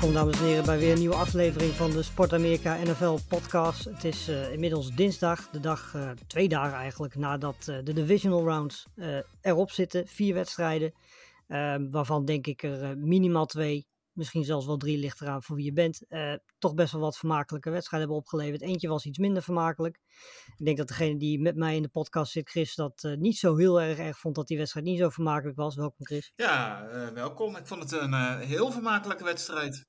[0.00, 3.84] welkom dames en heren bij weer een nieuwe aflevering van de Sport Amerika NFL podcast.
[3.84, 8.44] Het is eh, inmiddels dinsdag, de dag, eh, twee dagen eigenlijk, nadat eh, de divisional
[8.44, 8.86] rounds
[9.40, 10.06] erop zitten.
[10.06, 10.92] Vier wedstrijden,
[11.48, 13.86] ehm, waarvan denk ik er minimaal twee,
[14.18, 16.02] misschien zelfs wel drie ligt eraan voor wie je bent.
[16.08, 18.62] eh, toch best wel wat vermakelijke wedstrijden hebben opgeleverd.
[18.62, 20.00] Eentje was iets minder vermakelijk.
[20.56, 23.38] Ik denk dat degene die met mij in de podcast zit, Chris, dat eh, niet
[23.38, 25.76] zo heel erg erg vond dat die wedstrijd niet zo vermakelijk was.
[25.76, 26.32] Welkom Chris.
[26.36, 27.56] Ja, eh, welkom.
[27.56, 29.86] Ik vond het een heel vermakelijke wedstrijd.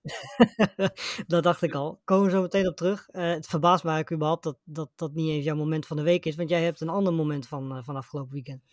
[1.27, 2.01] dat dacht ik al.
[2.03, 3.07] Komen we zo meteen op terug.
[3.11, 6.25] Het verbaast me eigenlijk überhaupt dat, dat dat niet eens jouw moment van de week
[6.25, 6.35] is.
[6.35, 8.63] Want jij hebt een ander moment van, van afgelopen weekend.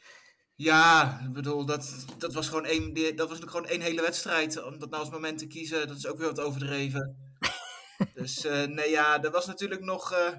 [0.57, 4.63] Ja, ik bedoel, dat, dat was gewoon één, dat was gewoon één hele wedstrijd.
[4.63, 7.17] Om dat nou als moment te kiezen, dat is ook weer wat overdreven.
[8.15, 10.39] dus eh, nee, ja, er was natuurlijk nog eh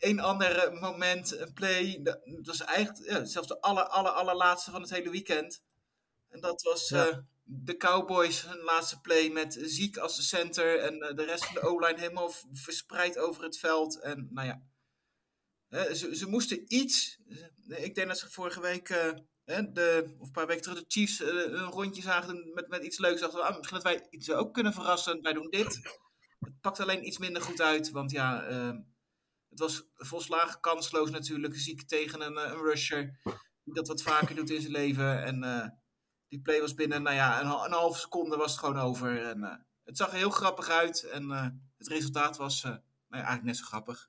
[0.00, 2.00] één ander eh, moment, een play.
[2.02, 5.62] Dat, was eigenlijk ja, zelfs de aller, aller, allerlaatste van het hele weekend.
[6.28, 7.24] En dat was Ja.
[7.42, 10.78] de Cowboys, hun laatste play met Ziek als de center.
[10.78, 14.00] En de rest van de O-line helemaal verspreid over het veld.
[14.00, 14.62] En nou ja,
[15.70, 17.18] ze, ze moesten iets.
[17.66, 19.12] Ik denk dat ze vorige week, eh,
[19.44, 22.98] de, of een paar weken terug, de Chiefs eh, een rondje zagen met, met iets
[22.98, 23.20] leuks.
[23.20, 25.22] Dachten ah, misschien dat wij iets ook kunnen verrassen.
[25.22, 25.80] Wij doen dit.
[26.40, 28.76] Het pakt alleen iets minder goed uit, want ja, eh,
[29.48, 31.56] het was volslagen kansloos natuurlijk.
[31.56, 33.20] Ziek tegen een, eh, een rusher,
[33.64, 35.24] die dat wat vaker doet in zijn leven.
[35.24, 35.66] En eh,
[36.30, 39.22] die play was binnen, nou ja, een, een halve seconde was het gewoon over.
[39.22, 41.46] En eh, het zag er heel grappig uit en eh,
[41.78, 44.08] het resultaat was eh, nou eigenlijk net zo grappig.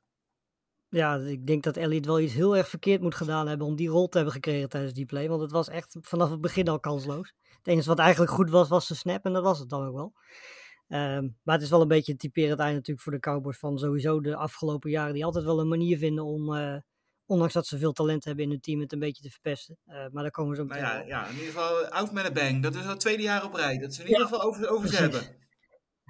[0.92, 3.90] Ja, ik denk dat Elliot wel iets heel erg verkeerd moet gedaan hebben om die
[3.90, 5.30] rol te hebben gekregen tijdens die play.
[5.30, 7.34] Want het was echt vanaf het begin al kansloos.
[7.58, 9.26] Het enige wat eigenlijk goed was, was de snap.
[9.26, 10.14] En dat was het dan ook wel.
[10.88, 14.22] Ehm, maar het is wel een beetje typerend eind natuurlijk voor de Cowboys van sowieso
[14.22, 15.14] de afgelopen jaren.
[15.14, 16.76] Die altijd wel een manier vinden om, eh,
[17.26, 19.78] ondanks dat ze veel talent hebben in hun team, het een beetje te verpesten.
[19.86, 21.08] Eh, maar daar komen we zo Nou meteen ja, wel.
[21.08, 22.64] ja, in ieder geval out met een bang.
[22.64, 23.78] Dat is al het tweede jaar op rij.
[23.78, 25.22] Dat ze in ieder geval over, over ze hebben.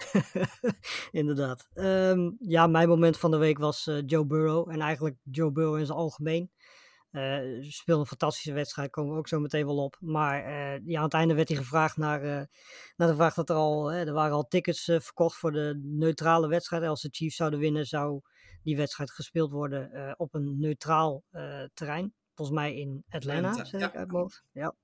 [1.12, 1.68] Inderdaad.
[1.74, 4.70] Ehm, ja, mijn moment van de week was eh, Joe Burrow.
[4.70, 6.52] En eigenlijk Joe Burrow in zijn algemeen.
[7.12, 7.22] Eh
[7.62, 9.98] ze speelde een fantastische wedstrijd, komen we ook zo meteen wel op.
[10.00, 12.46] Maar eh, ja, aan het einde werd hij gevraagd naar, eh,
[12.96, 15.80] naar de vraag dat er al, eh, er waren al tickets eh, verkocht voor de
[15.84, 16.84] neutrale wedstrijd.
[16.84, 18.22] Als de Chiefs zouden winnen, zou
[18.64, 22.14] die wedstrijd gespeeld worden eh, op een neutraal eh, terrein.
[22.34, 23.88] Volgens mij in Atlanta, Atlanta, zeg ja.
[23.88, 24.44] ik uit mijn hoofd.
[24.52, 24.76] Ja.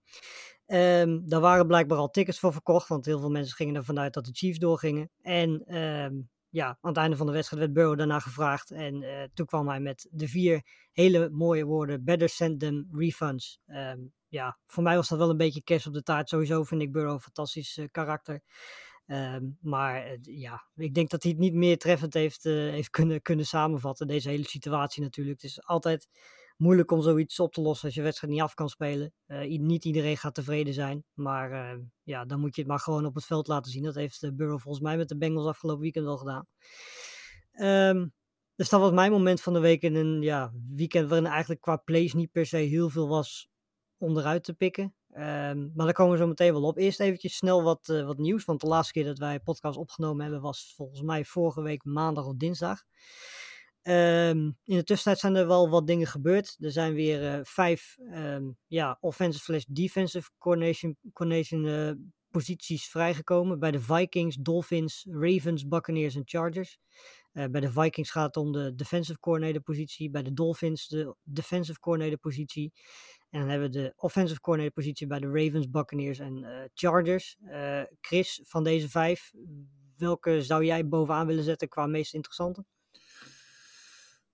[0.68, 4.14] Ehm, daar waren blijkbaar al tickets voor verkocht, want heel veel mensen gingen ervan uit
[4.14, 5.10] dat de Chiefs doorgingen.
[5.22, 6.16] En ehm,
[6.50, 8.72] ja, aan het einde van de wedstrijd werd Burrow daarna gevraagd.
[8.72, 10.62] En eh, toen kwam hij met de vier
[10.92, 13.60] hele mooie woorden: Better send them refunds.
[13.66, 16.30] Ehm, ja, voor mij was dat wel een beetje kerst op de taart.
[16.30, 18.42] Sowieso vind ik Burrow een fantastisch eh, karakter.
[19.62, 23.46] Maar eh, ja, ik denk dat hij het niet meer treffend heeft, heeft kunnen, kunnen
[23.46, 24.08] samenvatten.
[24.08, 25.42] Deze hele situatie natuurlijk.
[25.42, 26.08] Het is altijd
[26.58, 29.14] moeilijk om zoiets op te lossen als je wedstrijd niet af kan spelen.
[29.26, 31.04] Eh, niet iedereen gaat tevreden zijn.
[31.14, 33.84] Maar eh, ja, dan moet je het maar gewoon op het veld laten zien.
[33.84, 36.48] Dat heeft uh, Burrow volgens mij met de Bengals afgelopen weekend wel gedaan.
[37.52, 38.08] Ehm,
[38.56, 41.76] dus dat was mijn moment van de week in een ja, weekend waarin eigenlijk qua
[41.76, 43.50] plays niet per se heel veel was
[43.98, 44.96] om eruit te pikken.
[45.12, 46.78] Ehm, maar daar komen we zo meteen wel op.
[46.78, 48.46] Eerst eventjes snel wat, eh, wat nieuws.
[48.46, 52.26] Want de laatste keer dat wij podcast opgenomen hebben was volgens mij vorige week maandag
[52.26, 52.84] of dinsdag.
[53.88, 56.58] Ehm, in de tussentijd zijn er wel wat dingen gebeurd.
[56.60, 60.30] Er zijn weer eh, vijf ehm, ja, offensive slash defensive
[61.14, 61.92] coordination, eh,
[62.32, 63.60] posities vrijgekomen.
[63.60, 66.78] Bij de Vikings, Dolphins, Ravens, Buccaneers en Chargers.
[67.32, 70.10] Eh, bij de Vikings gaat het om de defensive coordinator positie.
[70.10, 72.74] Bij de Dolphins de defensive coordinator positie.
[73.30, 77.38] En dan hebben we de offensive coordinator positie bij de Ravens, Buccaneers en Chargers.
[78.02, 79.32] Chris, van deze vijf,
[79.98, 82.66] welke zou jij bovenaan willen zetten qua meest interessante?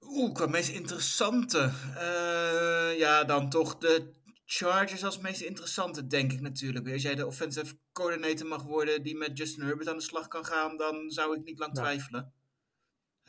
[0.07, 1.71] Oeh, qua meest interessante.
[1.95, 4.11] Eh, ja, dan toch de
[4.45, 6.89] Chargers als meest interessante, denk ik natuurlijk.
[6.91, 10.45] Als jij de offensive coordinator mag worden die met Justin Herbert aan de slag kan
[10.45, 12.33] gaan, dan zou ik niet lang twijfelen.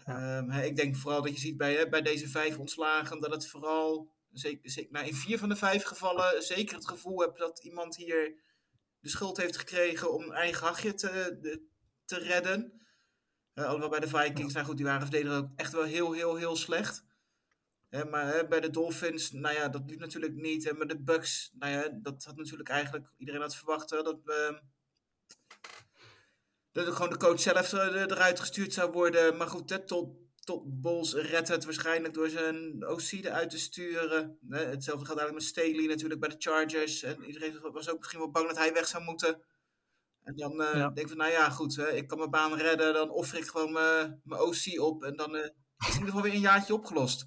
[0.05, 3.49] Ehm, ik denk vooral dat je ziet bij, hè, bij deze vijf ontslagen dat het
[3.49, 7.59] vooral, zeker, zeker nou, in vier van de vijf gevallen, zeker het gevoel hebt dat
[7.65, 8.35] iemand hier
[9.01, 11.67] de schuld heeft gekregen om eigen hachje te, de-
[12.05, 12.84] te redden.
[13.55, 16.37] Uh, alhoewel bij de Vikings, nou goed, die waren verdedigen ook echt wel heel, heel,
[16.37, 17.05] heel slecht.
[18.11, 20.69] Maar bij de Dolphins, nou ja, dat liep natuurlijk niet.
[20.69, 24.19] En met de Bucks, nou ja, dat had natuurlijk eigenlijk iedereen had verwacht hè, dat,
[24.25, 24.59] uh,
[26.73, 29.37] dat gewoon de coach zelf uh, eruit gestuurd zou worden.
[29.37, 30.11] Maar goed, tot,
[30.45, 34.39] tot Bols redt het waarschijnlijk door zijn OC eruit te sturen.
[34.49, 37.03] Hetzelfde gaat eigenlijk met Staley natuurlijk bij de Chargers.
[37.03, 39.43] En iedereen was ook misschien wel bang dat hij weg zou moeten.
[40.25, 40.91] En dan uh, ja.
[40.91, 42.95] denk ik van, nou ja, goed, hè, ik kan mijn baan redden.
[42.95, 43.73] Dan offer ik gewoon
[44.23, 45.03] mijn OC op.
[45.03, 47.27] En dan is in ieder geval weer een jaartje opgelost.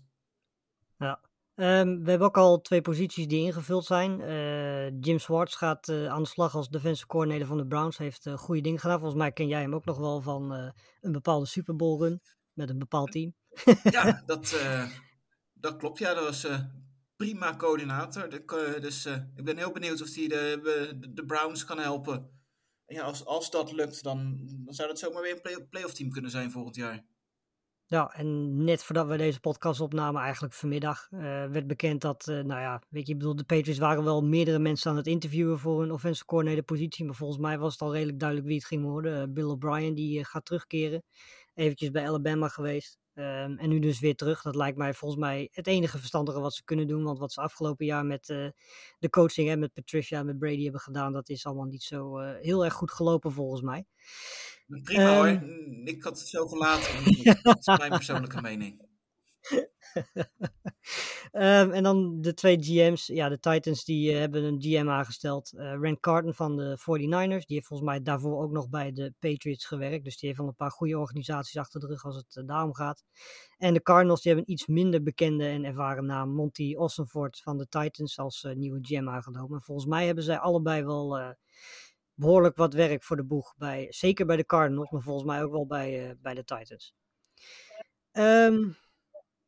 [0.98, 1.22] Ja.
[1.60, 4.20] Um, we hebben ook al twee posities die ingevuld zijn.
[4.20, 7.98] Uh, Jim Swartz gaat uh, aan de slag als defensive coordinator van de Browns.
[7.98, 9.00] Heeft uh, goede dingen gedaan.
[9.00, 10.52] Volgens mij ken jij hem ook nog wel van
[11.02, 12.22] een bepaalde Super Bowl run
[12.54, 13.34] met een bepaald team.
[13.84, 14.62] ja, dat,
[15.54, 16.00] dat klopt.
[16.00, 16.48] Ja, dat was
[17.16, 18.30] prima coördinator.
[18.82, 19.06] dus
[19.36, 22.37] ik ben heel benieuwd of hij de, de, de, Browns kan helpen.
[22.88, 26.32] Ja, als, als dat lukt, dan, zou dat zomaar weer een play, playoff team kunnen
[26.32, 27.06] zijn volgend jaar.
[27.90, 32.36] Ja, en net voordat we deze podcast opnamen, eigenlijk vanmiddag, uh, werd bekend dat, uh,
[32.44, 35.60] nou ja, weet je, ik bedoel, de Patriots waren wel meerdere mensen aan het interviewen
[35.60, 38.68] voor een offensive coordinator positie, maar volgens mij was het al redelijk duidelijk wie het
[38.68, 39.22] ging worden.
[39.22, 41.04] Uh, Bill O'Brien, die gaat terugkeren,
[41.54, 42.98] eventjes bij Alabama geweest.
[43.20, 44.42] Um, en nu dus weer terug.
[44.42, 47.04] Dat lijkt mij volgens mij het enige verstandige wat ze kunnen doen.
[47.04, 48.48] Want wat ze afgelopen jaar met uh,
[49.00, 52.20] de coaching, hè, met Patricia en met Brady hebben gedaan, dat is allemaal niet zo
[52.20, 53.86] uh, heel erg goed gelopen volgens mij.
[54.84, 55.50] Prima um, hoor.
[55.84, 57.04] Ik had het zo gelaten.
[57.44, 58.87] dat is mijn persoonlijke mening.
[61.32, 63.08] Um, en dan de twee GM's.
[63.08, 65.54] Ja, de Titans die uh, hebben een GM aangesteld.
[65.54, 67.46] Uh, Rand Carton van de 49ers.
[67.46, 70.04] Die heeft volgens mij daarvoor ook nog bij de Patriots gewerkt.
[70.04, 72.74] Dus die heeft al een paar goede organisaties achter de rug als het uh, daarom
[72.74, 73.04] gaat.
[73.58, 76.30] En de Cardinals die hebben een iets minder bekende en ervaren naam.
[76.30, 79.58] Monty Ossenford van de Titans als nieuwe GM aangenomen.
[79.58, 81.36] En volgens mij hebben zij allebei wel
[82.14, 83.54] behoorlijk wat werk voor de boeg.
[83.58, 86.94] Bij, zeker bij de Cardinals, maar volgens mij ook wel bij, bij de Titans.
[88.12, 88.78] Um,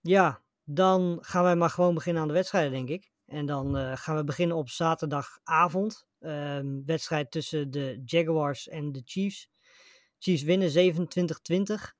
[0.01, 3.11] ja, dan gaan wij maar gewoon beginnen aan de wedstrijden, denk ik.
[3.25, 6.07] En dan uh, gaan we beginnen op zaterdagavond.
[6.19, 9.49] Um, wedstrijd tussen de Jaguars en de Chiefs.
[10.17, 10.73] Chiefs winnen 27-20.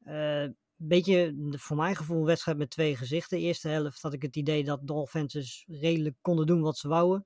[0.05, 3.37] Uh, beetje, voor mijn gevoel, een wedstrijd met twee gezichten.
[3.37, 7.25] De eerste helft had ik het idee dat offenses redelijk konden doen wat ze wouden.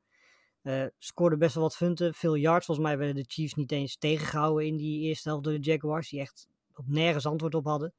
[0.63, 2.65] Uh, scoorden best wel wat punten, veel yards.
[2.65, 6.09] Volgens mij werden de Chiefs niet eens tegengehouden in die eerste helft door de Jaguars,
[6.09, 7.93] die echt op nergens antwoord op hadden.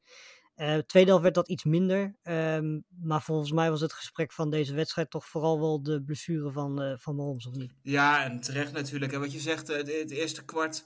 [0.56, 2.16] Uh, tweede helft werd dat iets minder.
[2.22, 6.52] Um, maar volgens mij was het gesprek van deze wedstrijd toch vooral wel de blessure
[6.52, 7.74] van, uh, van Mahomes, of niet?
[7.82, 9.12] Ja, en terecht natuurlijk.
[9.12, 10.84] En wat je zegt, het, het eerste kwart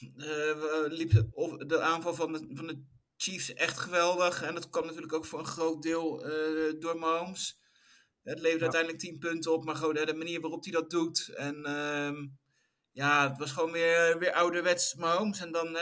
[0.00, 1.10] uh, liep
[1.66, 2.84] de aanval van de, van de
[3.16, 4.42] Chiefs echt geweldig.
[4.42, 6.24] En dat kwam natuurlijk ook voor een groot deel
[6.78, 7.60] door Mahomes.
[8.22, 8.72] Het leverde ja.
[8.72, 11.28] uiteindelijk 10 punten op, maar gewoon de manier waarop hij dat doet.
[11.34, 12.26] En ehm,
[12.92, 15.40] ja, het was gewoon weer, weer ouderwets Mahomes.
[15.40, 15.76] En dan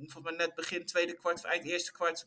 [0.00, 2.26] volgens mij net begin tweede kwart, eind eerste kwart,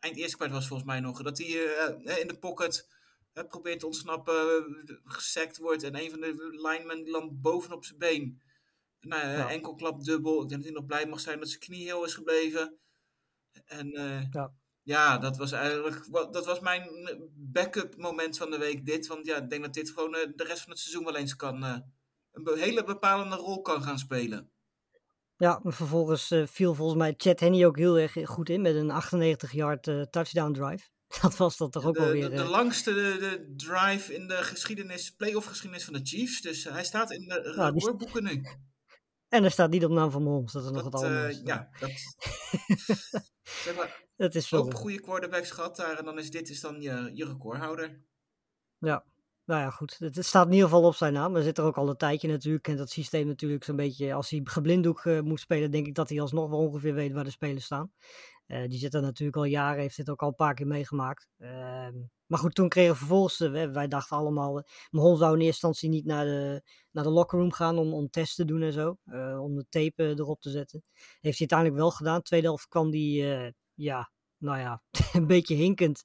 [0.00, 2.88] eind eerste kwart was volgens mij nog, dat hij uh, in de pocket
[3.34, 8.40] uh, probeert te ontsnappen, gesekt wordt en een van de linemen landt bovenop zijn been.
[9.00, 9.50] Nou, ja.
[9.50, 10.42] enkel klap dubbel.
[10.42, 12.78] Ik denk dat hij nog blij mag zijn dat zijn knie heel is gebleven.
[13.64, 13.88] En
[14.32, 14.52] ja.
[14.82, 15.18] ja.
[15.18, 16.88] dat was eigenlijk dat was mijn
[17.34, 19.06] backup moment van de week dit.
[19.06, 21.62] Want ja, ik denk dat dit gewoon de rest van het seizoen wel eens kan
[22.32, 24.50] een hele bepalende rol kan gaan spelen.
[25.42, 28.74] Ja, maar vervolgens uh, viel volgens mij Chad Henney ook heel erg goed in met
[28.74, 30.88] een 98-yard uh, touchdown drive.
[31.22, 32.30] Dat was dan toch ook wel weer...
[32.30, 36.40] De, de langste de, de, drive in de geschiedenis, playoff geschiedenis van de Chiefs.
[36.40, 38.42] Dus hij staat in de recordboeken nu.
[39.28, 41.40] En er staat niet op naam van Mahomes, dat is nog wat anders.
[41.44, 41.90] ja, dat...
[43.64, 46.80] zeg maar, dat is ook goede quarterbacks gehad daar en dan is dit is dan
[46.80, 48.02] je, je recordhouder.
[48.78, 49.04] Ja,
[49.52, 49.96] nou ja, goed.
[49.98, 51.36] Het, staat in ieder geval op zijn naam.
[51.36, 52.68] Er zit er ook al een tijdje natuurlijk.
[52.68, 54.14] En dat systeem natuurlijk zo'n beetje.
[54.14, 57.24] Als hij geblinddoek uh, moet spelen, denk ik dat hij alsnog wel ongeveer weet waar
[57.24, 57.92] de spelers staan.
[58.46, 61.28] Uh, die zit er natuurlijk al jaren, heeft dit ook al een paar keer meegemaakt.
[61.38, 61.88] Uh,
[62.26, 63.38] maar goed, toen kregen we vervolgens,
[63.72, 67.52] wij dachten allemaal, Mahomes zou in eerste instantie niet naar de, naar de locker room
[67.52, 68.96] gaan om, om te doen en zo.
[69.40, 70.82] om de tape erop te zetten.
[71.20, 72.22] Heeft hij uiteindelijk wel gedaan.
[72.22, 73.24] Tweede helft kwam die,
[73.74, 74.82] ja, nou ja,
[75.12, 76.04] een beetje hinkend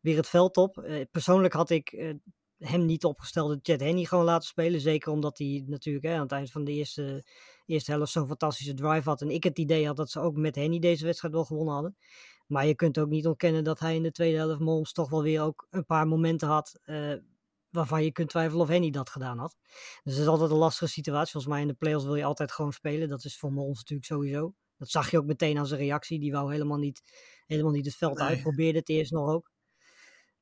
[0.00, 0.86] weer het veld op.
[1.10, 2.14] persoonlijk had ik
[2.58, 4.80] hem niet opgestelde Chad Henney gewoon laten spelen.
[4.80, 7.26] Zeker omdat hij natuurlijk hè, aan het eind van de eerste,
[7.66, 9.20] eerste helft zo'n fantastische drive had.
[9.20, 11.96] En ik het idee had dat ze ook met Henny deze wedstrijd wel gewonnen hadden.
[12.46, 15.22] Maar je kunt ook niet ontkennen dat hij in de tweede helft Moms toch wel
[15.22, 16.80] weer ook een paar momenten had.
[16.84, 17.14] Uh,
[17.70, 19.56] waarvan je kunt twijfelen of Henny dat gedaan had.
[20.02, 21.32] Dus het is altijd een lastige situatie.
[21.32, 23.08] Volgens mij in de playoffs wil je altijd gewoon spelen.
[23.08, 24.54] Dat is voor Moms natuurlijk sowieso.
[24.76, 26.18] Dat zag je ook meteen aan zijn reactie.
[26.20, 27.02] Die wou helemaal niet,
[27.46, 28.42] helemaal niet het veld uit.
[28.42, 29.50] Probeerde het eerst nog ook.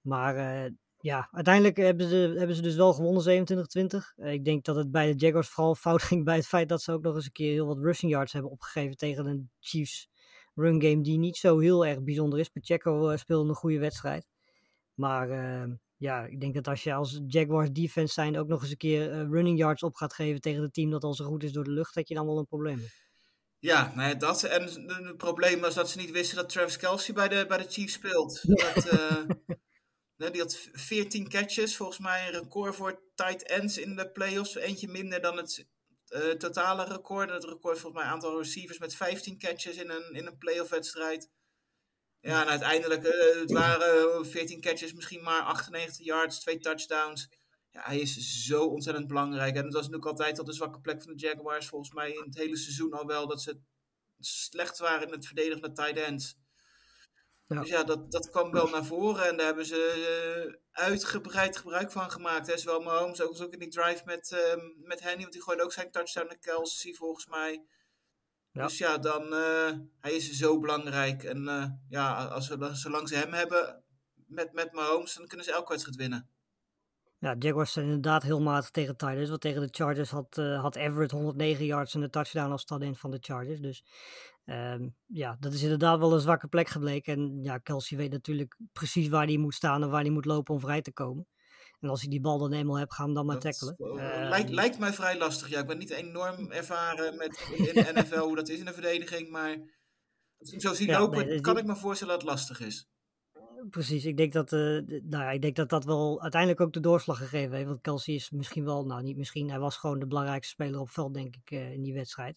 [0.00, 0.71] Maar uh,
[1.04, 4.14] ja, uiteindelijk hebben ze, hebben ze dus wel gewonnen 27-20.
[4.16, 6.82] Uh, ik denk dat het bij de Jaguars vooral fout ging bij het feit dat
[6.82, 10.08] ze ook nog eens een keer heel wat rushing yards hebben opgegeven tegen een Chiefs
[10.54, 12.49] run game die niet zo heel erg bijzonder is.
[12.49, 14.26] Pacheco uh, speelde een goede wedstrijd.
[14.94, 18.70] Maar ehm, ja, ik denk dat als je als Jaguars defense zijn ook nog eens
[18.70, 21.42] een keer eh, running yards op gaat geven tegen het team dat al zo goed
[21.42, 23.02] is door de lucht, dat je dan wel een probleem hebt.
[23.58, 24.42] Ja, nou dat.
[24.42, 27.66] En het probleem was dat ze niet wisten dat Travis Kelsey bij de, bij de
[27.68, 28.40] Chiefs speelt.
[28.75, 29.56] Dat, eh,
[30.16, 34.54] die had 14 catches, volgens mij een record voor tight ends in de playoffs.
[34.54, 35.66] Eentje minder dan het
[36.06, 37.30] eh, totale record.
[37.30, 41.30] Het record volgens mij aantal receivers met 15 catches in een, in een playoff wedstrijd.
[42.21, 47.28] Ja, en uiteindelijk, eh, het waren 14 catches, misschien maar 98 yards, twee touchdowns.
[47.71, 49.56] Ja, hij is zo ontzettend belangrijk.
[49.56, 51.66] En dat was natuurlijk altijd al de zwakke plek van de Jaguars.
[51.66, 53.61] Volgens mij in het hele seizoen al wel dat ze
[54.18, 56.37] slecht waren in het verdedigen van tight ends.
[57.46, 57.60] Ja.
[57.60, 59.28] Dus ja, dat, dat kwam wel naar voren.
[59.28, 62.46] En daar hebben ze eh, uitgebreid gebruik van gemaakt.
[62.46, 62.58] Hè.
[62.58, 65.20] Zowel Mahomes ook, ook in die drive met, uh, met Henny.
[65.20, 67.64] Want die gooide ook zijn touchdown naar Kelsey volgens mij.
[68.50, 68.62] Ja.
[68.62, 69.70] Dus ja, dan, uh,
[70.00, 71.22] hij is zo belangrijk.
[71.22, 73.84] En uh, ja, als we, zolang ze hem hebben
[74.26, 76.28] met, met Mahomes, dan kunnen ze elke wedstrijd winnen.
[77.18, 79.28] Ja, Jaguars zijn inderdaad heel matig tegen Titans.
[79.28, 82.96] Want tegen de Chargers had, uh, had Everett 109 yards en een touchdown als stand-in
[82.96, 83.60] van de Chargers.
[83.60, 83.84] Dus
[84.44, 87.14] um, ja, dat is inderdaad wel een zwakke plek gebleken.
[87.14, 90.54] En ja, Kelsey weet natuurlijk precies waar hij moet staan en waar hij moet lopen
[90.54, 91.26] om vrij te komen.
[91.80, 93.76] En als hij die bal dan eenmaal hebt, ga hem dan maar dat tackelen.
[93.78, 95.48] Uh, lijkt, lijkt mij vrij lastig.
[95.48, 98.72] Ja, ik ben niet enorm ervaren met, in de NFL hoe dat is in de
[98.72, 99.30] verdediging.
[99.30, 99.56] Maar
[100.38, 101.62] als ik zo zie ja, lopen, nee, kan die...
[101.62, 102.88] ik me voorstellen dat het lastig is
[103.70, 104.04] precies.
[104.04, 107.18] Ik denk dat, uh, nou ja, ik denk dat dat wel uiteindelijk ook de doorslag
[107.18, 107.68] gegeven heeft.
[107.68, 110.90] Want Kelsey is misschien wel, nou niet misschien, hij was gewoon de belangrijkste speler op
[110.90, 112.36] veld, denk ik, uh, in die wedstrijd.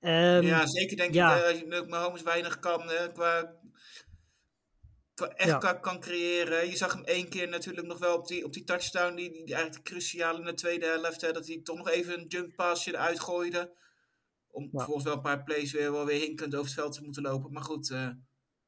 [0.00, 1.44] Um, ja, zeker denk ja.
[1.44, 3.56] ik uh, dat Mahomes weinig kan qua,
[5.14, 5.58] qua echt ja.
[5.58, 6.68] kan, kan, creëren.
[6.68, 9.54] Je zag hem één keer natuurlijk nog wel op die, op die touchdown, die, die
[9.54, 12.92] eigenlijk cruciaal in de tweede helft, hè, dat hij toch nog even een jump passje
[12.92, 13.74] eruit gooide.
[14.46, 14.84] Om ja.
[14.84, 17.52] volgens wel een paar plays weer, wel weer hinkend over het veld te moeten lopen.
[17.52, 17.88] Maar goed,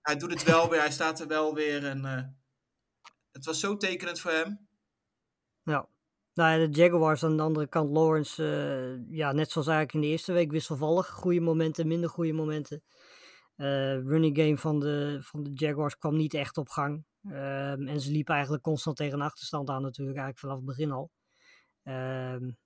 [0.00, 1.86] hij doet het wel weer, hij staat er wel weer.
[1.86, 2.22] En uh,
[3.32, 4.68] het was zo tekenend voor hem.
[5.62, 5.88] Ja.
[6.38, 10.06] Nou, de Jaguars aan de andere kant, Lawrence, uh, ja, net zoals eigenlijk in de
[10.06, 11.06] eerste week, wisselvallig.
[11.06, 12.82] Goede momenten, minder goede momenten.
[13.56, 17.04] Uh, running game van de, van de Jaguars kwam niet echt op gang.
[17.24, 20.90] Um, en ze liepen eigenlijk constant tegen een achterstand aan natuurlijk, eigenlijk vanaf het begin
[20.90, 21.10] al.
[21.82, 22.56] Um,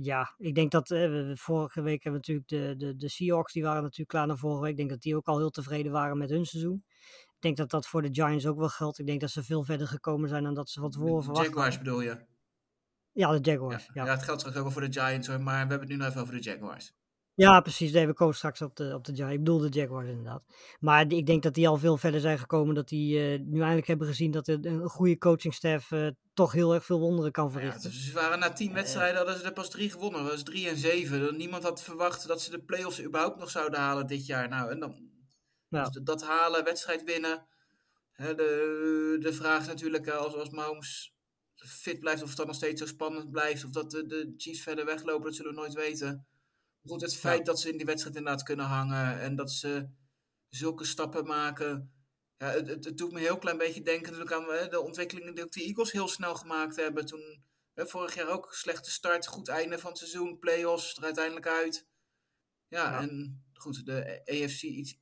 [0.00, 3.62] ja, ik denk dat eh, vorige week hebben we natuurlijk de, de, de Seahawks, die
[3.62, 4.70] waren natuurlijk klaar naar vorige week.
[4.70, 6.84] Ik denk dat die ook al heel tevreden waren met hun seizoen.
[7.24, 8.98] Ik denk dat dat voor de Giants ook wel geldt.
[8.98, 11.52] Ik denk dat ze veel verder gekomen zijn dan dat ze van tevoren verwachten.
[11.52, 12.32] Jaguars bedoel je?
[13.14, 13.90] Ja, de Jaguars.
[13.92, 14.10] Ja, ja.
[14.10, 16.08] het geldt straks ook wel voor de Giants hoor, maar we hebben het nu nog
[16.08, 16.92] even over de Jaguars.
[17.34, 17.92] Ja, precies.
[17.92, 19.34] Nee, we komen straks op de, op de Giants.
[19.34, 20.42] Ik bedoel de Jaguars inderdaad.
[20.80, 22.74] Maar ik denk dat die al veel verder zijn gekomen.
[22.74, 26.74] Dat die uh, nu eindelijk hebben gezien dat een, een goede coachingstaf uh, toch heel
[26.74, 27.82] erg veel wonderen kan verrichten.
[27.82, 30.22] Ja, dus ze waren na tien wedstrijden hadden ze er pas drie gewonnen.
[30.22, 31.36] Dat was drie en zeven.
[31.36, 34.48] Niemand had verwacht dat ze de play-offs überhaupt nog zouden halen dit jaar.
[34.48, 35.12] Nou, en dan
[35.68, 37.46] dus dat halen, wedstrijd winnen.
[38.12, 41.13] Hè, de, de vraag is natuurlijk als, als Mahomes
[41.66, 43.64] fit blijft of het dan nog steeds zo spannend blijft.
[43.64, 46.26] Of dat de, de Chiefs verder weglopen, dat zullen we nooit weten.
[46.84, 47.44] Goed, het feit ja.
[47.44, 49.88] dat ze in die wedstrijd inderdaad kunnen hangen en dat ze
[50.48, 51.92] zulke stappen maken.
[52.36, 54.80] Ja, het, het, het doet me een heel klein beetje denken natuurlijk aan hè, de
[54.80, 57.06] ontwikkelingen die ook de Eagles heel snel gemaakt hebben.
[57.06, 57.44] Toen
[57.74, 61.86] hè, vorig jaar ook slechte start, goed einde van het seizoen, playoffs er uiteindelijk uit.
[62.68, 64.98] Ja, ja, en goed, de AFC iets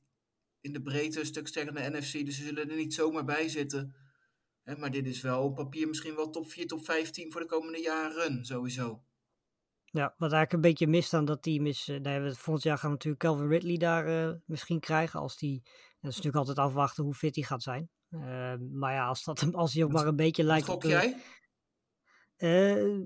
[0.61, 3.25] in de breedte, een stuk sterker dan de NFC, dus ze zullen er niet zomaar
[3.25, 3.95] bij zitten.
[4.63, 7.47] Hè, maar dit is wel op papier misschien wel top 4, top 15 voor de
[7.47, 9.03] komende jaren, sowieso.
[9.83, 12.77] Ja, wat eigenlijk een beetje mist aan dat team is, uh, daar we volgend jaar
[12.77, 15.19] gaan we natuurlijk Calvin Ridley daar uh, misschien krijgen.
[15.19, 15.61] Als die,
[15.99, 17.89] dat is natuurlijk altijd afwachten hoe fit hij gaat zijn.
[18.09, 20.83] Uh, maar ja, als, dat, als hij ook maar een beetje lijkt op...
[20.83, 21.17] jij?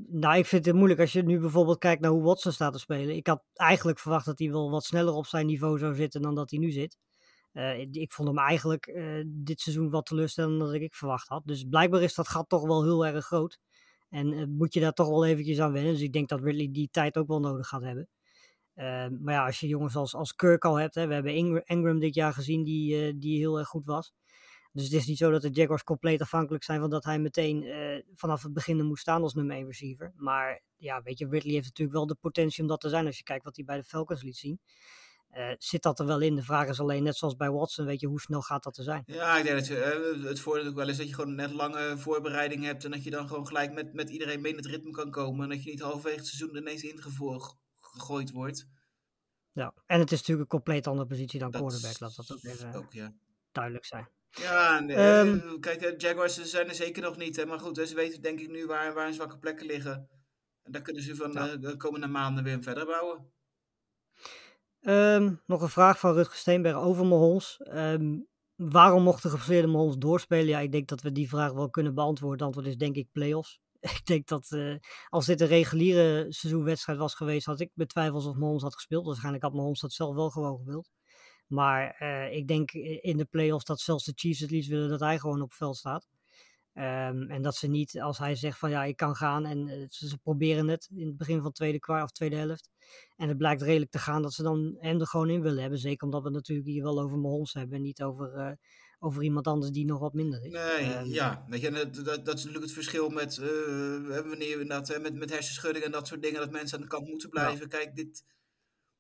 [0.08, 2.80] nou, ik vind het moeilijk als je nu bijvoorbeeld kijkt naar hoe Watson staat te
[2.80, 3.16] spelen.
[3.16, 6.36] Ik had eigenlijk verwacht dat hij wel wat sneller op zijn niveau zou zitten dan
[6.36, 6.98] dat hij nu zit.
[7.58, 11.42] Ik, ik, vond hem eigenlijk dit seizoen wat teleurstellender dan ik verwacht had.
[11.46, 13.60] Dus blijkbaar is dat gat toch wel heel erg groot.
[14.10, 15.94] En uh, moet je daar toch wel eventjes aan wennen.
[15.94, 18.10] Dus ik denk dat Ridley die tijd ook wel nodig gaat hebben.
[18.76, 20.96] Uh, maar ja, als je jongens als, als Kirk al hebt.
[20.96, 24.14] Hè, we hebben Ingram, dit jaar gezien die, die heel erg goed was.
[24.72, 27.66] Dus het is niet zo dat de Jaguars compleet afhankelijk zijn van dat hij meteen
[28.14, 30.14] vanaf het begin moet staan als nummer 1 receiver.
[30.16, 33.18] Maar ja, weet je, Ridley heeft natuurlijk wel de potentie om dat te zijn als
[33.18, 34.60] je kijkt wat hij bij de Falcons liet zien.
[35.38, 36.36] Uh, zit dat er wel in?
[36.36, 38.84] De vraag is alleen, net zoals bij Watson, weet je, hoe snel gaat dat er
[38.84, 39.04] zijn?
[39.06, 41.52] Ja, ik denk dat je, uh, het voordeel ook wel is dat je gewoon net
[41.52, 44.66] lange voorbereiding hebt en dat je dan gewoon gelijk met, met iedereen mee in het
[44.66, 48.68] ritme kan komen en dat je niet halverwege het seizoen ineens ingegooid wordt.
[49.52, 52.44] Ja, en het is natuurlijk een compleet andere positie dan dat quarterback, laat dat ook
[52.44, 53.14] even ook, ja.
[53.52, 54.10] duidelijk zijn.
[54.30, 58.22] Ja, nee, um, kijk, Jaguars zijn er zeker nog niet, hè, maar goed, ze weten
[58.22, 60.10] denk ik nu waar, waar hun zwakke plekken liggen.
[60.64, 61.56] En daar kunnen ze van ja.
[61.56, 63.36] de komende maanden weer verder bouwen.
[64.90, 67.62] Um, nog een vraag van Rutger Steenberg over Mahomes.
[67.74, 70.48] Um, waarom mocht de gefrustreerde Mahomes doorspelen?
[70.48, 72.38] Ja, ik denk dat we die vraag wel kunnen beantwoorden.
[72.38, 73.60] Het antwoord is denk ik playoffs.
[73.80, 74.76] ik denk dat eh,
[75.10, 79.06] als dit een reguliere seizoenwedstrijd was geweest, had ik betwijfeld of Mahomes had gespeeld.
[79.06, 80.90] Waarschijnlijk had Mahomes dat zelf wel gewoon gewild.
[81.48, 85.00] Maar eh, ik denk in de playoffs dat zelfs de Chiefs het liefst willen dat
[85.00, 86.08] hij gewoon op het veld staat.
[86.78, 89.86] Ehm, en dat ze niet, als hij zegt van ja, ik kan gaan en eh,
[89.90, 92.70] ze, ze, proberen het in het begin van tweede kwart of tweede helft.
[93.16, 95.80] En het blijkt redelijk te gaan dat ze dan hem er gewoon in willen hebben.
[95.80, 98.52] Zeker omdat we natuurlijk hier wel over Mahomes hebben en niet over, uh,
[99.00, 100.52] over iemand anders die nog wat minder is.
[100.52, 103.48] Nee, um, ja, weet je, dat, dat, dat, is natuurlijk het verschil met uh,
[104.08, 107.08] wanneer we inderdaad met, met hersenschudding en dat soort dingen, dat mensen aan de kant
[107.08, 107.68] moeten blijven.
[107.70, 107.78] Ja.
[107.78, 108.24] Kijk, dit,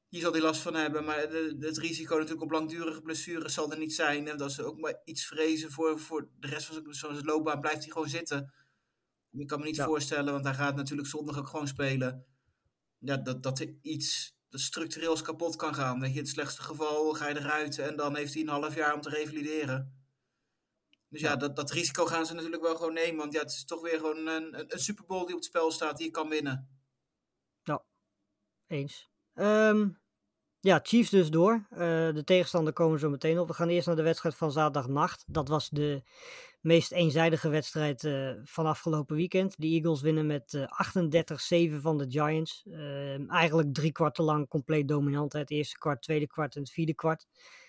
[0.09, 1.19] hier zal hij last van hebben, maar
[1.59, 4.27] het risico natuurlijk op langdurige blessures zal er niet zijn.
[4.27, 7.83] En dat ze ook maar iets vrezen voor, voor de rest van zijn, loopbaan, blijft
[7.83, 8.53] hij gewoon zitten.
[9.31, 9.85] Ik kan me niet ja.
[9.85, 12.25] voorstellen, want hij gaat natuurlijk zondag ook gewoon spelen.
[12.97, 15.99] Ja, dat, dat er iets dat structureels kapot kan gaan.
[15.99, 18.75] Weet je, in het slechtste geval ga je eruit en dan heeft hij een half
[18.75, 19.97] jaar om te revalideren.
[21.09, 23.17] Dus ja, dat, dat risico gaan ze natuurlijk wel gewoon nemen.
[23.17, 25.49] Want ja, het is toch weer gewoon een, een, een Super Bowl die op het
[25.49, 26.81] spel staat, die je kan winnen.
[27.63, 27.83] Ja,
[28.67, 29.09] eens.
[29.39, 29.97] Um,
[30.59, 31.67] ja, Chiefs dus door.
[31.71, 31.77] Uh,
[32.13, 33.47] de tegenstander komen zo meteen op.
[33.47, 35.23] We gaan eerst naar de wedstrijd van zaterdagnacht.
[35.27, 36.03] Dat was de
[36.61, 39.55] meest eenzijdige wedstrijd uh, van afgelopen weekend.
[39.57, 42.65] De Eagles winnen met uh, 38-7 van de Giants.
[42.65, 45.33] Uh, eigenlijk drie kwarten lang compleet dominant.
[45.33, 47.25] Het eerste kwart, tweede kwart en het vierde kwart.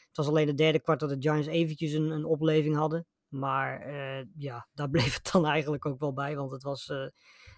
[0.07, 3.07] Het was alleen het derde kwart dat de Giants eventjes een, een opleving hadden.
[3.29, 6.37] Maar eh, ja, daar bleef het dan eigenlijk ook wel bij.
[6.37, 6.93] Want het was...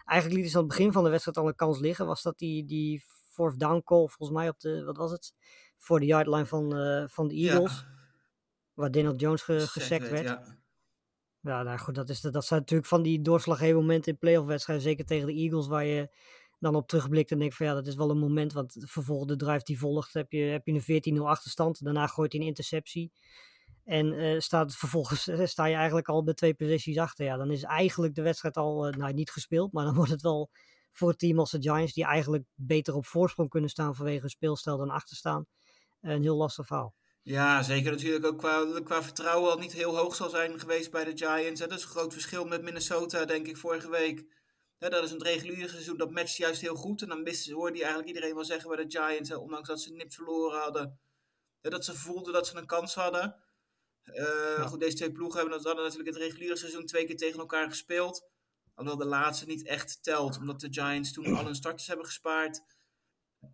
[0.04, 2.06] eigenlijk liet ze aan het begin van de wedstrijd al een kans liggen.
[2.06, 2.64] Was dat die...
[2.64, 3.04] die
[3.40, 5.34] fourth down call, volgens mij op de, wat was het?
[5.78, 7.72] Voor de yardline van, uh, van de Eagles.
[7.72, 7.98] Ja.
[8.74, 10.24] Waar Daniel Jones ge, gesekt werd.
[10.24, 10.56] Ja.
[11.40, 14.84] ja, nou goed, dat, is, dat zijn natuurlijk van die doorslaggevende momenten in playoff wedstrijden.
[14.84, 16.14] Zeker tegen de Eagles, waar je
[16.58, 18.52] dan op terugblikt en denkt van ja, dat is wel een moment.
[18.52, 21.84] Want vervolgens de drive die volgt, heb je, heb je een 14-0 achterstand.
[21.84, 23.12] Daarna gooit hij een interceptie.
[23.84, 27.24] En uh, staat vervolgens sta je eigenlijk al bij twee posities achter.
[27.24, 29.72] Ja, dan is eigenlijk de wedstrijd al uh, nou, niet gespeeld.
[29.72, 30.50] Maar dan wordt het wel
[30.92, 34.30] voor het team als de Giants, die eigenlijk beter op voorsprong kunnen staan vanwege hun
[34.30, 35.46] speelstijl dan achterstaan.
[36.00, 36.94] Een heel lastig verhaal.
[37.22, 41.04] Ja, zeker natuurlijk ook qua, qua vertrouwen al niet heel hoog zal zijn geweest bij
[41.04, 41.60] de Giants.
[41.60, 41.66] Hè.
[41.66, 44.24] Dat is een groot verschil met Minnesota, denk ik, vorige week.
[44.78, 47.02] Dat is een reguliere seizoen, dat matcht juist heel goed.
[47.02, 49.92] En dan hoorde je eigenlijk iedereen wel zeggen bij de Giants, hè, ondanks dat ze
[49.92, 51.00] nipt verloren hadden,
[51.60, 53.36] dat ze voelden dat ze een kans hadden.
[54.04, 54.24] Uh,
[54.56, 54.66] ja.
[54.66, 57.68] Goed, deze twee ploegen hebben dat hadden natuurlijk het reguliere seizoen twee keer tegen elkaar
[57.68, 58.28] gespeeld.
[58.80, 62.60] Alhoewel de laatste niet echt telt, omdat de Giants toen al hun starters hebben gespaard.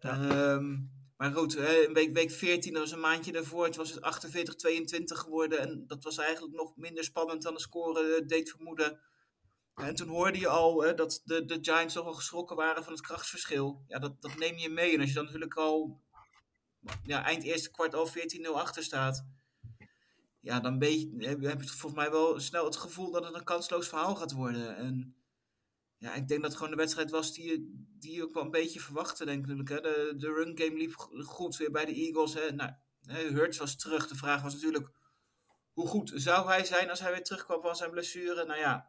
[0.00, 0.52] Ja.
[0.52, 4.00] Um, maar goed, hè, week, week 14, dat was een maandje daarvoor, het was het
[4.00, 5.58] 48-22 geworden.
[5.58, 9.00] En dat was eigenlijk nog minder spannend dan de score deed vermoeden.
[9.74, 12.92] En toen hoorde je al hè, dat de, de Giants toch al geschrokken waren van
[12.92, 13.84] het krachtsverschil.
[13.88, 14.94] Ja, dat, dat neem je mee.
[14.94, 16.00] En als je dan natuurlijk al
[17.02, 18.12] ja, eind eerste kwart al 14-0
[18.52, 19.26] achter staat
[20.46, 23.44] ja, dan ben je, heb je volgens mij wel snel het gevoel dat het een
[23.44, 24.76] kansloos verhaal gaat worden.
[24.76, 25.15] En
[25.98, 28.42] ja, ik denk dat het gewoon de wedstrijd was die je, die je ook wel
[28.42, 29.68] een beetje verwachtte, denk ik.
[29.68, 29.80] Hè.
[29.80, 32.34] De, de run game liep goed weer bij de Eagles.
[32.34, 32.52] Hè.
[32.52, 32.72] Nou,
[33.06, 34.08] Hurts was terug.
[34.08, 34.90] De vraag was natuurlijk,
[35.72, 38.44] hoe goed zou hij zijn als hij weer terugkwam van zijn blessure?
[38.44, 38.88] Nou ja,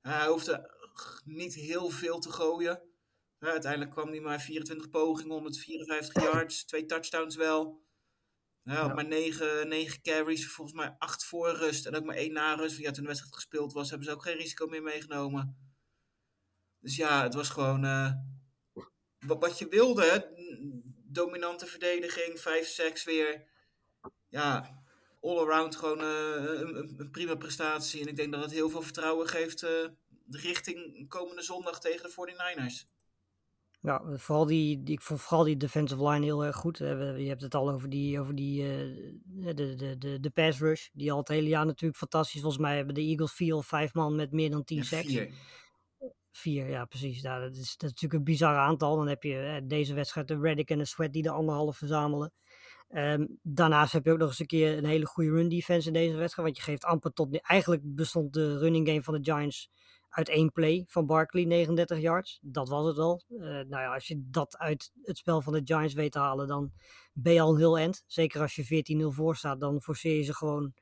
[0.00, 0.76] hij hoefde
[1.24, 2.82] niet heel veel te gooien.
[3.38, 7.86] Ja, uiteindelijk kwam hij maar 24 pogingen, 154 yards, twee touchdowns wel.
[8.62, 8.94] Ja.
[8.94, 12.76] maar 9, 9 carries, volgens mij 8 voor rust en ook maar 1 na rust.
[12.76, 15.67] Ja, toen de wedstrijd gespeeld was, hebben ze ook geen risico meer meegenomen.
[16.80, 18.12] Dus ja, het was gewoon uh,
[19.26, 20.04] wat, wat, je wilde.
[20.04, 20.18] Hè?
[21.10, 23.46] Dominante verdediging, 5 sacks weer.
[24.28, 24.82] Ja,
[25.20, 28.00] all around gewoon uh, een, een, prima prestatie.
[28.00, 29.70] En ik denk dat het heel veel vertrouwen geeft uh,
[30.30, 32.96] richting komende zondag tegen de 49ers.
[33.80, 36.78] Ja, vooral die, die, ik vond vooral die defensive line heel erg goed.
[36.78, 40.88] Je hebt het al over die, over die uh, de, de, de, de pass rush,
[40.92, 42.40] die al het hele jaar natuurlijk fantastisch.
[42.40, 45.12] Volgens mij hebben de Eagles vier of vijf man met meer dan tien ja, sacks.
[46.38, 46.68] Vier.
[46.68, 47.20] ja precies.
[47.20, 48.96] Ja, dat, is, natuurlijk een bizar aantal.
[48.96, 52.32] Dan heb je uh, deze wedstrijd de Reddick en de Sweat die de anderhalf verzamelen.
[52.90, 55.92] Um, daarnaast heb je ook nog eens een keer een hele goede run defense in
[55.92, 56.48] deze wedstrijd.
[56.48, 57.40] Want je geeft amper tot...
[57.40, 59.70] Eigenlijk bestond de running game van de Giants
[60.08, 62.38] uit één play van Barkley, 39 yards.
[62.42, 63.22] Dat was het wel.
[63.28, 66.46] Uh, nou ja, als je dat uit het spel van de Giants weet te halen,
[66.46, 66.72] dan
[67.12, 68.02] ben je al heel end.
[68.06, 70.74] Zeker als je 14-0 voor staat, dan forceer je ze gewoon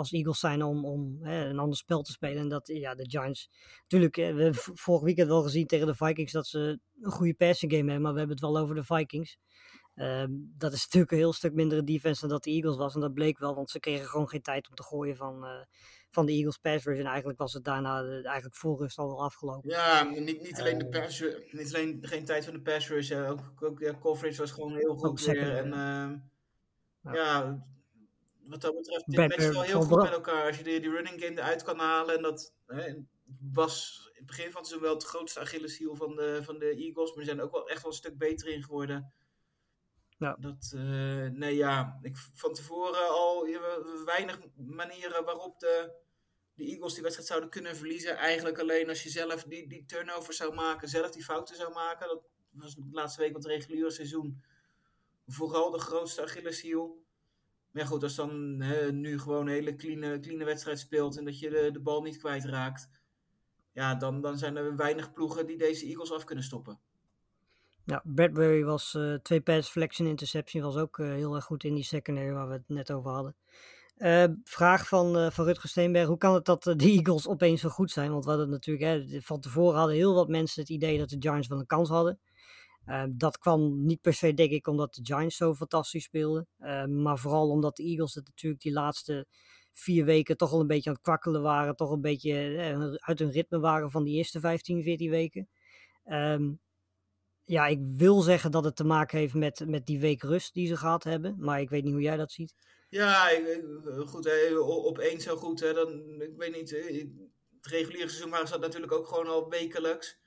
[0.00, 2.42] als Eagles zijn om, om hè, een ander spel te spelen.
[2.42, 3.50] En dat, ja, de Giants...
[3.80, 7.72] Natuurlijk, we hebben vorig weekend wel gezien tegen de Vikings dat ze een goede passing
[7.72, 9.38] game hebben, maar we hebben het wel over de Vikings.
[9.94, 10.24] Uh,
[10.56, 12.94] dat is natuurlijk een heel stuk mindere defense dan dat de Eagles was.
[12.94, 15.64] En dat bleek wel, want ze kregen gewoon geen tijd om te gooien van, uh,
[16.10, 16.98] van de Eagles pass rush.
[16.98, 19.70] En eigenlijk was het daarna de, eigenlijk voor rust al wel afgelopen.
[19.70, 23.12] Ja, niet, niet alleen de pass niet alleen geen tijd van de pass rush.
[23.12, 25.56] ook, ook ja, coverage was gewoon heel goed weer.
[25.56, 25.70] En
[27.02, 27.66] ja.
[28.50, 30.46] Wat dat betreft dit matcht wel heel goed met elkaar.
[30.46, 32.16] Als je de, die running game eruit kan halen.
[32.16, 32.94] En dat hè,
[33.52, 36.74] was in het begin van het seizoen wel het grootste Achilleshiel van de, van de
[36.74, 37.08] Eagles.
[37.08, 39.12] Maar die zijn er ook wel echt wel een stuk beter in geworden.
[40.18, 40.36] Ja.
[40.38, 43.46] Dat, eh, nee ja, ik van tevoren al
[44.04, 45.92] weinig manieren waarop de,
[46.54, 48.16] de Eagles die wedstrijd zouden kunnen verliezen.
[48.16, 52.08] Eigenlijk alleen als je zelf die, die turnover zou maken, zelf die fouten zou maken.
[52.08, 54.42] Dat was de laatste week van het reguliere seizoen
[55.26, 56.99] vooral de grootste Achilleshiel.
[57.70, 58.56] Maar goed, als dan
[59.00, 62.90] nu gewoon een hele clean, clean wedstrijd speelt en dat je de, bal niet kwijtraakt.
[63.72, 66.80] Ja, dan, dan zijn er weinig ploegen die deze Eagles af kunnen stoppen.
[67.84, 71.74] Ja, Bradbury was eh, twee pass flexion interception, was ook eh, heel erg goed in
[71.74, 73.36] die secondary waar we het net over hadden.
[74.00, 77.60] Eh, vraag van, eh, van Rutger Steenberg, hoe kan het dat eh, de Eagles opeens
[77.60, 78.10] zo goed zijn?
[78.10, 81.16] Want we hadden natuurlijk, hè, van tevoren hadden heel wat mensen het idee dat de
[81.18, 82.18] Giants wel een kans hadden.
[82.90, 86.48] Eh, dat kwam niet per se, denk ik, omdat de Giants zo fantastisch speelden.
[86.58, 89.26] eh, maar vooral omdat de Eagles het natuurlijk die laatste
[89.72, 91.76] vier weken toch al een beetje aan het kwakkelen waren.
[91.76, 95.48] Toch een beetje eh, uit hun ritme waren van die eerste 15, 14 weken.
[96.04, 96.52] Ehm,
[97.44, 100.66] ja, ik wil zeggen dat het te maken heeft met, met die week rust die
[100.66, 101.36] ze gehad hebben.
[101.38, 102.54] Maar ik weet niet hoe jij dat ziet.
[102.88, 103.68] Ja, ik-
[104.06, 105.60] goed, hè, o- op één zo goed.
[105.60, 109.48] Hè, dan, ik weet niet, hè, het reguliere seizoen waren ze natuurlijk ook gewoon al
[109.48, 110.18] wekelijks.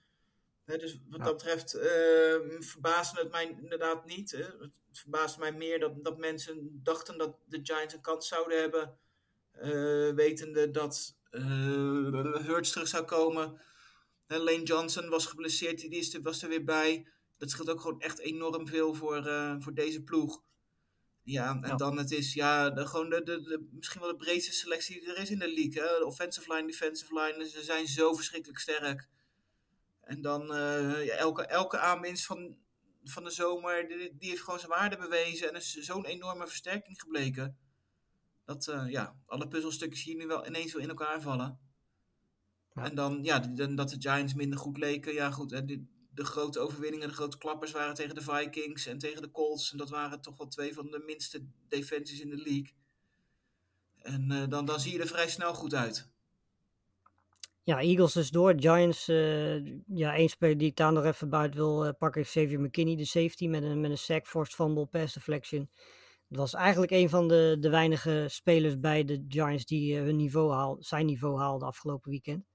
[0.65, 1.25] Dus wat Ja.
[1.25, 4.31] dat betreft eh verbaasde het mij inderdaad niet.
[4.31, 4.43] Hè.
[4.59, 8.97] Het verbaasde mij meer dat, dat mensen dachten dat de Giants een kans zouden hebben.
[9.51, 13.61] eh, wetende dat eh Hurts terug zou komen.
[14.27, 17.07] Hè, Lane Johnson was geblesseerd, die is was er weer bij.
[17.37, 20.43] Dat scheelt ook gewoon echt enorm veel voor, eh, voor deze ploeg.
[21.23, 21.75] Ja, en Ja.
[21.75, 25.09] dan het is ja, de, gewoon de, de, de, misschien wel de breedste selectie die
[25.13, 25.83] er is in de league.
[25.83, 25.99] Hè?
[25.99, 29.07] De offensive line, defensive line, ze zijn zo verschrikkelijk sterk.
[30.03, 32.57] En dan eh, ja, elke, elke aanwinst van,
[33.03, 35.49] van de zomer, die, die heeft gewoon zijn waarde bewezen.
[35.49, 37.57] En is zo'n enorme versterking gebleken.
[38.45, 41.59] Dat eh, ja, alle puzzelstukjes hier nu wel ineens wel in elkaar vallen.
[42.73, 42.83] Ja.
[42.83, 43.39] En dan, ja,
[43.75, 45.13] dat de Giants minder goed leken.
[45.13, 48.97] Ja, goed, hè, de, de grote overwinningen, de grote klappers waren tegen de Vikings en
[48.97, 49.71] tegen de Colts.
[49.71, 52.73] En dat waren toch wel twee van de minste defensies in de league.
[54.01, 56.11] En eh, dan, dan zie je er vrij snel goed uit.
[57.65, 58.53] Ja, Eagles is door.
[58.57, 62.27] Giants, eh, ja, één speler die ik daar nog even buiten wil eh, pakken is
[62.27, 65.69] Xavier McKinney, de safety, met een, met een sack, forced fumble, pass deflection.
[66.27, 70.15] Dat was eigenlijk een van de, de weinige spelers bij de Giants die eh, hun
[70.15, 72.45] niveau haal, zijn niveau haalden afgelopen weekend.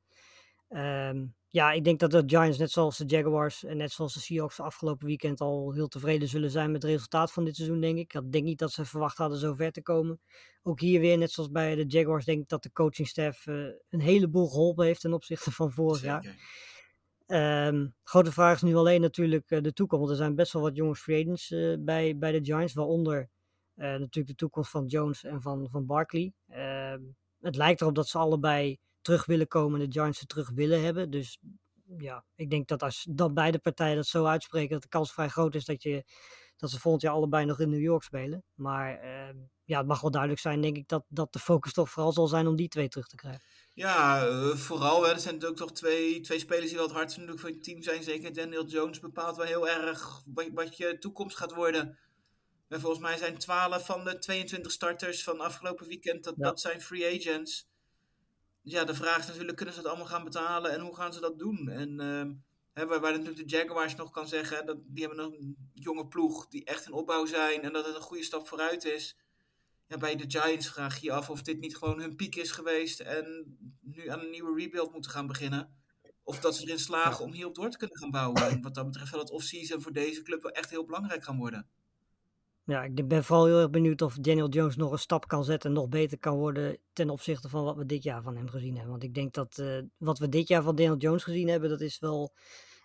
[0.69, 4.21] Ehm, ja, ik denk dat de Giants, net zoals de Jaguars en net zoals de
[4.21, 7.99] Seahawks afgelopen weekend, al heel tevreden zullen zijn met het resultaat van dit seizoen, denk
[7.99, 8.15] ik.
[8.15, 10.21] Ik denk niet dat ze verwacht hadden zo ver te komen.
[10.63, 13.55] Ook hier weer, net zoals bij de Jaguars, denk ik dat de coachingstaff eh,
[13.89, 16.37] een heleboel geholpen heeft ten opzichte van vorig jaar.
[17.27, 20.05] Ehm, grote vraag is nu alleen natuurlijk eh, de toekomst.
[20.05, 23.29] Want er zijn best wel wat jonge free agents eh, bij, bij de Giants, waaronder
[23.75, 26.33] natuurlijk de toekomst van Jones en van, van Barkley.
[26.49, 27.01] Ehm,
[27.41, 30.83] het lijkt erop dat ze allebei terug willen komen en de Giants ze terug willen
[30.83, 31.11] hebben.
[31.11, 31.39] Dus
[31.99, 35.29] ja, ik denk dat als dat beide partijen dat zo uitspreken, dat de kans vrij
[35.29, 36.05] groot is dat, je,
[36.57, 38.45] dat ze volgend jaar allebei nog in New York spelen.
[38.55, 41.91] Maar ehm, ja, het mag wel duidelijk zijn, denk ik, dat, dat de focus toch
[41.91, 43.43] vooral zal zijn om die twee terug te krijgen.
[43.75, 45.05] Ja, eh, vooral.
[45.05, 47.61] Hè, er zijn natuurlijk toch twee, twee spelers die wel het hardst natuurlijk voor je
[47.61, 48.03] team zijn.
[48.03, 51.99] Zeker Daniel Jones bepaalt wel heel erg wat, wat je toekomst gaat worden.
[52.69, 56.45] En volgens mij zijn 12 van de 22 starters van afgelopen weekend, dat, Ja.
[56.45, 57.69] dat zijn free agents.
[58.69, 61.13] Dus ja, de vraag is natuurlijk, kunnen ze dat allemaal gaan betalen en hoe gaan
[61.13, 61.69] ze dat doen?
[61.69, 62.35] En ehm,
[62.73, 66.09] hè, waar, waar natuurlijk de Jaguars nog kan zeggen, dat, die hebben nog een jonge
[66.09, 69.17] ploeg die echt in opbouw zijn en dat het een goede stap vooruit is.
[69.87, 72.51] Ja, bij de Giants vraag je je af of dit niet gewoon hun piek is
[72.51, 75.77] geweest en nu aan een nieuwe rebuild moeten gaan beginnen.
[76.23, 78.49] Of dat ze erin slagen om hierop door te kunnen gaan bouwen.
[78.49, 81.39] En wat dat betreft zal het off-season voor deze club wel echt heel belangrijk gaan
[81.39, 81.69] worden.
[82.69, 85.71] Ja, ik ben vooral heel erg benieuwd of Daniel Jones nog een stap kan zetten
[85.71, 88.73] en nog beter kan worden ten opzichte van wat we dit jaar van hem gezien
[88.73, 88.91] hebben.
[88.91, 91.81] Want ik denk dat eh, wat we dit jaar van Daniel Jones gezien hebben, dat
[91.81, 92.33] is wel,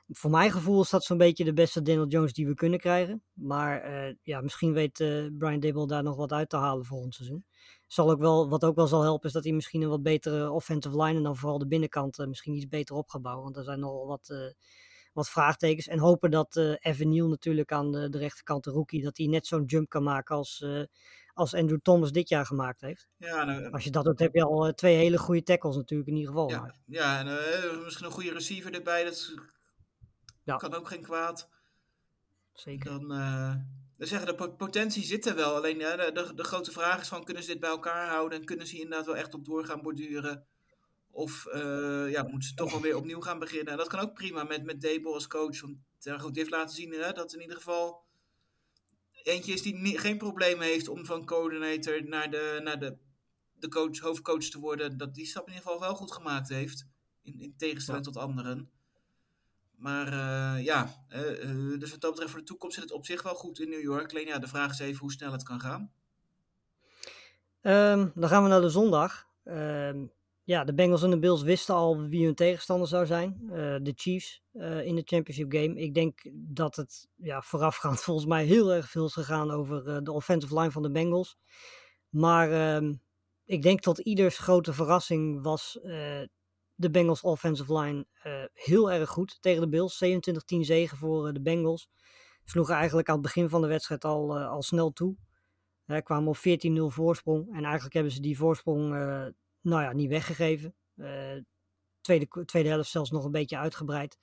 [0.08, 3.24] voor mijn gevoel is dat zo'n beetje de beste Daniel Jones die we kunnen krijgen.
[3.34, 7.16] Maar eh, ja, misschien weet eh, Brian Dable daar nog wat uit te halen volgend
[7.16, 7.46] seizoen.
[7.88, 10.52] Zal ook wel, wat ook wel zal helpen is dat hij misschien een wat betere
[10.52, 13.44] offensive line en dan vooral de binnenkant misschien iets beter op gaat bouwen.
[13.44, 14.54] Want er zijn nogal wat...
[15.14, 15.88] eh, wat vraagtekens.
[15.88, 19.26] En hopen dat eh Evan Neal natuurlijk aan de, de rechterkant, de rookie, dat hij
[19.28, 20.84] net zo'n jump kan maken als, eh,
[21.34, 23.08] als Andrew Thomas dit jaar gemaakt heeft.
[23.18, 26.10] Ja, nou, Als je dat doet, heb je al eh, twee hele goede tackles natuurlijk
[26.10, 26.50] in ieder geval.
[26.50, 29.04] ja, Maar, ja en eh, misschien een goede receiver erbij.
[29.04, 29.38] Dat is-
[30.44, 30.56] Ja.
[30.56, 31.50] kan ook geen kwaad.
[32.54, 32.90] zeker.
[32.92, 33.56] Dan, eh,
[33.98, 35.56] dan zeggen de pot- potentie zit er wel.
[35.56, 38.40] Alleen de, de, de grote vraag is van, kunnen ze dit bij elkaar houden?
[38.40, 40.46] En kunnen ze inderdaad wel echt op doorgaan borduren?
[41.16, 43.72] Of eh, ja, moeten ze toch wel weer opnieuw gaan beginnen?
[43.72, 45.62] En dat kan ook prima met, met Dable als coach.
[45.62, 48.04] Want ja, goed, heeft laten zien hè, dat in ieder geval
[49.24, 52.98] eentje is die geen probleem heeft om van coördinator naar de, naar de,
[53.54, 54.98] de coach, hoofdcoach te worden.
[54.98, 56.86] Dat die stap in ieder geval wel goed gemaakt heeft.
[57.22, 58.72] In, in tegenstelling tot anderen.
[59.76, 63.24] Maar eh, ja, eh, dus wat dat betreft voor de toekomst zit het op zich
[63.24, 64.10] wel goed in New York.
[64.10, 65.92] Alleen ja, de vraag is even hoe snel het kan gaan.
[67.62, 69.28] Ehm, dan gaan we naar de zondag.
[69.44, 70.06] Ehm,
[70.46, 73.42] ja, de Bengals en de Bills wisten al wie hun tegenstander zou zijn.
[73.50, 75.76] Eh, de Chiefs eh, in de championship game.
[75.76, 79.98] Ik denk dat het ja, voorafgaand volgens mij heel erg veel is gegaan over eh,
[80.04, 81.38] de offensive line van de Bengals.
[82.10, 82.94] Maar ehm,
[83.46, 85.80] ik denk tot ieders grote verrassing was
[86.76, 88.06] de Bengals offensive line
[88.54, 90.04] heel erg goed tegen de Bills.
[90.04, 90.10] 27-10
[90.60, 91.90] zegen voor de Bengals.
[92.44, 95.16] Sloegen eigenlijk aan het begin van de wedstrijd al, al snel toe.
[96.04, 96.42] Kwamen op 14-0
[96.94, 97.56] voorsprong.
[97.56, 98.94] En eigenlijk hebben ze die voorsprong
[99.64, 100.76] nou ja, niet weggegeven.
[100.96, 101.38] Eh,
[102.02, 104.18] tweede, tweede helft zelfs nog een beetje uitgebreid.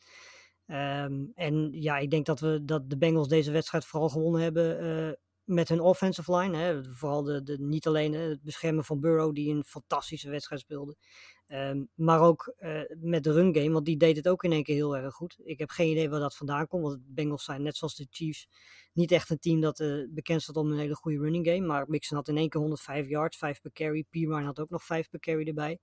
[0.66, 4.79] Ehm, en ja, ik denk dat, we, dat de Bengals deze wedstrijd vooral gewonnen hebben
[4.81, 5.12] eh,
[5.44, 6.57] met hun offensive line.
[6.57, 6.85] Hè.
[6.85, 10.96] Vooral de, de, niet alleen het beschermen van Burrow, die een fantastische wedstrijd speelde.
[11.50, 14.62] Ehm, maar ook eh, met de run game, want die deed het ook in één
[14.62, 15.38] keer heel erg goed.
[15.42, 18.06] Ik heb geen idee waar dat vandaan komt, want de Bengals zijn net zoals de
[18.10, 18.48] Chiefs
[18.92, 21.66] niet echt een team dat eh, bekend staat om een hele goede running game.
[21.66, 24.04] Maar Mixon had in één keer 105 yards, 5 per carry.
[24.10, 24.30] P.
[24.30, 25.78] Had ook nog 5 per carry erbij.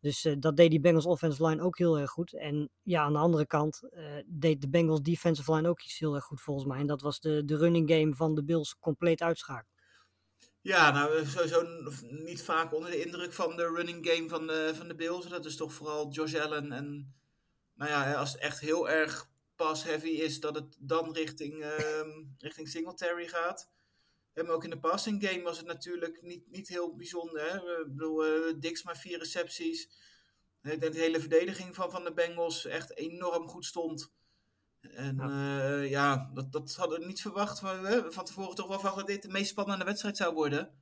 [0.00, 2.32] Dus eh, dat deed die Bengals offensive line ook heel erg goed.
[2.32, 3.82] En ja, aan de andere kant
[4.26, 6.78] deed de Bengals defensive line ook iets heel erg goed volgens mij.
[6.78, 9.73] En dat was de, de running game van de Bills compleet uitschakelen.
[10.64, 11.62] Ja, nou, sowieso
[12.00, 15.28] niet vaak onder de indruk van de running game van de, van de Bills.
[15.28, 16.72] Dat is toch vooral Josh Allen.
[16.72, 17.14] En
[17.74, 22.68] nou ja, als het echt heel erg pass-heavy is, dat het dan richting, ehm, richting
[22.68, 23.70] Singletary gaat.
[24.32, 27.50] En ook in de passing game was het natuurlijk niet, niet heel bijzonder.
[27.50, 27.80] Hè?
[27.80, 29.88] Ik bedoel, eh, Dix maar vier recepties.
[30.60, 34.12] De hele verdediging van, van de Bengals echt enorm goed stond.
[34.92, 37.60] En ja, ja dat, dat hadden we niet verwacht.
[37.60, 40.72] We hebben van tevoren toch wel verwacht dat dit de meest spannende wedstrijd zou worden.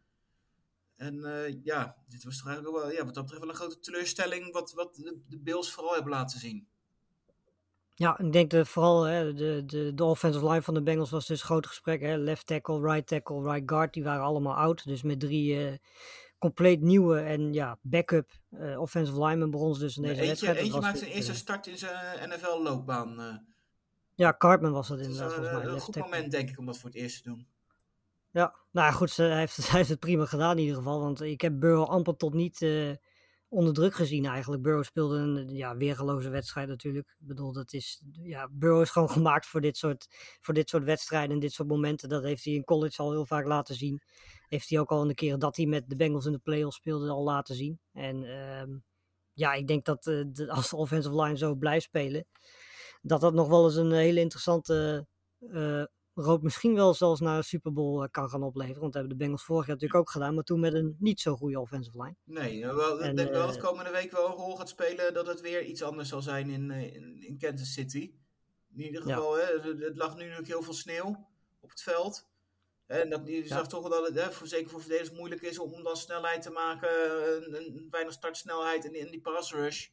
[0.97, 3.79] En uh, ja, dit was toch eigenlijk wel, ja, wat dat betreft wel een grote
[3.79, 6.67] teleurstelling wat, wat de, de Bills vooral hebben laten zien.
[7.95, 11.27] Ja, ik denk dat vooral hè, de, de, de offensive line van de Bengals was
[11.27, 12.01] dus groot gesprek.
[12.01, 12.17] Hè.
[12.17, 14.85] Left tackle, right tackle, right guard, die waren allemaal oud.
[14.85, 15.73] Dus met drie uh,
[16.39, 20.59] compleet nieuwe en ja, backup uh, offensive linemen begonnen ze dus in deze eentje, wedstrijd.
[20.59, 23.45] Eentje maakte zijn eerste start in zijn NFL-loopbaan.
[24.15, 25.73] Ja, Cartman was dat inderdaad volgens mij.
[25.73, 27.47] Een goed moment denk ik om dat voor het eerst te doen.
[28.31, 31.01] Ja, nou goed, hij heeft, hij heeft het prima gedaan in ieder geval.
[31.01, 32.95] Want ik heb Burrow amper tot niet uh,
[33.49, 34.63] onder druk gezien eigenlijk.
[34.63, 37.09] Burrow speelde een ja, weergeloze wedstrijd natuurlijk.
[37.21, 40.07] Ik bedoel, dat is, ja, Burrow is gewoon gemaakt voor dit, soort,
[40.41, 42.09] voor dit soort wedstrijden en dit soort momenten.
[42.09, 44.03] Dat heeft hij in college al heel vaak laten zien.
[44.49, 47.11] Heeft hij ook al een keer dat hij met de Bengals in de playoffs speelde
[47.11, 47.81] al laten zien.
[47.93, 48.77] En uh,
[49.33, 52.27] ja, ik denk dat uh, de, als de offensive line zo blijft spelen,
[53.03, 55.07] dat dat nog wel eens een hele interessante
[55.41, 55.85] uh,
[56.15, 58.81] rood misschien wel zelfs naar een Super Bowl kan gaan opleveren.
[58.81, 61.21] Want dat hebben de Bengals vorig jaar natuurlijk ook gedaan, maar toen met een niet
[61.21, 62.17] zo goede offensive line.
[62.25, 65.41] Nee, wel, ik denk wel dat komende week wel een rol gaat spelen dat het
[65.41, 68.13] weer iets anders zal zijn in, in, in Kansas City.
[68.75, 69.45] In ieder geval, ja.
[69.45, 71.29] hè, het lag nu natuurlijk heel veel sneeuw
[71.61, 72.31] op het veld.
[72.87, 75.59] En dat, je zag toch wel dat het hè, voor, zeker voor verdedigers moeilijk is
[75.59, 76.89] om dan snelheid te maken,
[77.45, 79.89] een, een weinig startsnelheid in, in die pass rush.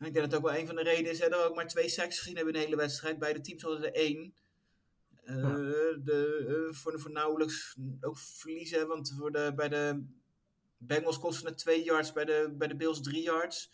[0.00, 1.48] En ik denk dat het ook wel een van de redenen is hè, dat we
[1.48, 3.18] ook maar twee sacks gezien hebben in de hele wedstrijd.
[3.18, 4.34] Beide teams hadden er één.
[5.24, 5.52] Uh, ja.
[6.02, 10.04] de, uh, voor, de, voor nauwelijks ook verliezen, want voor de, bij de
[10.76, 13.70] Bengals kostte het twee yards, bij de, bij de Bills drie yards.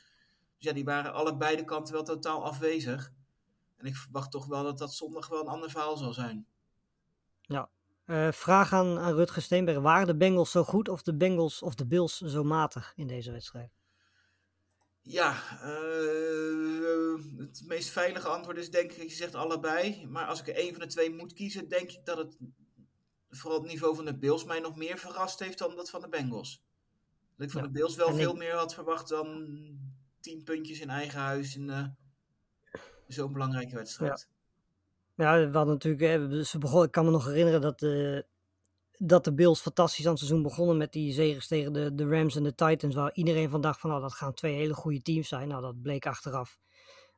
[0.57, 3.13] Dus ja, die waren allebei de kanten wel totaal afwezig.
[3.77, 6.47] En ik verwacht toch wel dat dat zondag wel een ander verhaal zal zijn.
[7.41, 7.71] Ja,
[8.07, 9.79] uh, vraag aan, aan Rutger Steenberg.
[9.79, 13.33] Waren de Bengals zo goed of de Bengals of de Bills zo matig in deze
[13.33, 13.76] wedstrijd?
[15.09, 20.07] Ja, uh, het meest veilige antwoord is denk ik, je zegt allebei.
[20.07, 22.37] Maar als ik er één van de twee moet kiezen, denk ik dat het
[23.31, 26.09] vooral het niveau van de Bills mij nog meer verrast heeft dan dat van de
[26.09, 26.63] Bengals.
[27.37, 27.67] Dat ik van ja.
[27.67, 28.39] de Bills wel en veel ik...
[28.39, 29.49] meer had verwacht dan
[30.21, 31.87] tien puntjes in eigen huis in uh,
[33.07, 34.29] zo'n belangrijke wedstrijd.
[35.15, 35.37] Ja.
[35.37, 38.27] ja, we hadden natuurlijk, dus begon, ik kan me nog herinneren dat de,
[38.99, 42.37] dat de Bills fantastisch aan het seizoen begonnen met die zegens tegen de, de Rams
[42.37, 42.95] en de Titans.
[42.95, 45.49] Waar iedereen van dacht van nou dat gaan twee hele goede teams zijn.
[45.49, 46.59] Nou dat bleek achteraf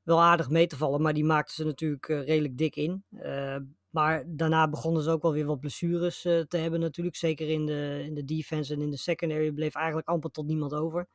[0.02, 1.02] wel aardig mee te vallen.
[1.02, 3.04] Maar die maakten ze natuurlijk uh, redelijk dik in.
[3.10, 3.56] Uh,
[3.90, 7.16] maar daarna begonnen ze ook wel weer wat blessures uh, te hebben natuurlijk.
[7.16, 10.74] Zeker in de, in de defense en in de secondary bleef eigenlijk amper tot niemand
[10.74, 11.08] over.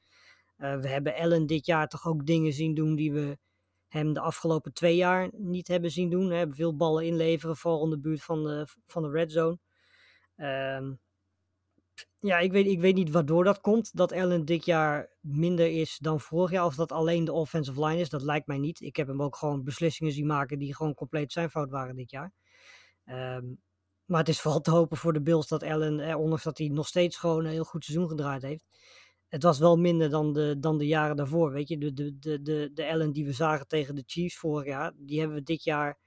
[0.57, 3.37] Eh, we hebben Allen dit jaar toch ook dingen zien doen die we
[3.87, 6.27] hem de afgelopen twee jaar niet hebben zien doen.
[6.27, 9.59] We hebben veel ballen inleveren, vooral in de buurt van de, van de red zone.
[10.37, 10.99] Um,
[12.19, 13.95] ja, ik weet, ik weet niet waardoor dat komt.
[13.95, 16.65] Dat Allen dit jaar minder is dan vorig jaar.
[16.65, 18.09] Of dat alleen de offensive line is.
[18.09, 18.81] Dat lijkt mij niet.
[18.81, 22.11] Ik heb hem ook gewoon beslissingen zien maken die gewoon compleet zijn fout waren dit
[22.11, 22.33] jaar.
[23.05, 23.61] Um,
[24.05, 26.67] maar het is vooral te hopen voor de Bills dat Allen, eh, ondanks dat hij
[26.67, 28.65] nog steeds gewoon een heel goed seizoen gedraaid heeft.
[29.27, 31.51] Het was wel minder dan de, dan de jaren daarvoor.
[31.51, 34.65] Weet je, de, de, de, de, de Allen die we zagen tegen de Chiefs vorig
[34.65, 35.99] jaar, die hebben we dit jaar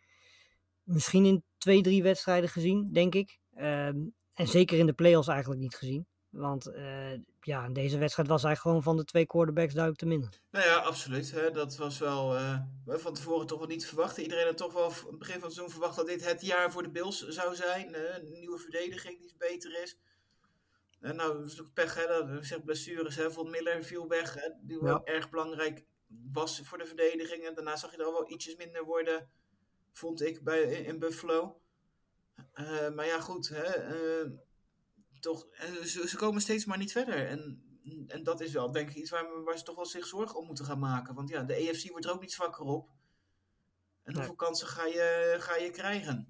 [0.83, 3.39] misschien in twee, drie wedstrijden gezien, denk ik.
[3.57, 3.99] Ehm,
[4.35, 6.07] en zeker in de playoffs eigenlijk niet gezien.
[6.31, 10.09] Want uh, ja, in deze wedstrijd was hij gewoon van de twee quarterbacks duidelijk te
[10.09, 10.41] minder.
[10.51, 11.31] Nou ja, absoluut.
[11.31, 11.51] Hè.
[11.51, 14.19] Dat was wel uh, van tevoren toch wel niet verwacht.
[14.19, 16.73] Iedereen had toch wel aan het begin van het seizoen verwacht dat dit het jaar
[16.73, 17.95] voor de Bills zou zijn.
[17.95, 19.99] Uh, een nieuwe verdediging die beter is.
[21.01, 22.07] En nou, dat is ook pech, hè.
[22.07, 23.31] Dat, zeg, blessures, hè.
[23.31, 25.13] Von Miller viel weg, hè, die wel ja.
[25.13, 25.85] erg belangrijk
[26.33, 27.47] was voor de verdediging.
[27.47, 29.31] En daarna zag je er al wel ietsjes minder worden,
[29.93, 31.61] vond ik, bij, in, in Buffalo.
[32.95, 33.75] Maar ja, goed, hè
[35.27, 35.47] toch,
[35.85, 37.27] ze, ze, komen steeds maar niet verder.
[37.27, 37.63] En,
[38.07, 40.47] en dat is wel, denk ik, iets waar, waar ze toch wel zich zorgen om
[40.47, 41.15] moeten gaan maken.
[41.15, 42.89] Want ja, de EFC wordt er ook niet zwakker op.
[44.03, 46.29] En hoeveel kansen ga je, ga je krijgen?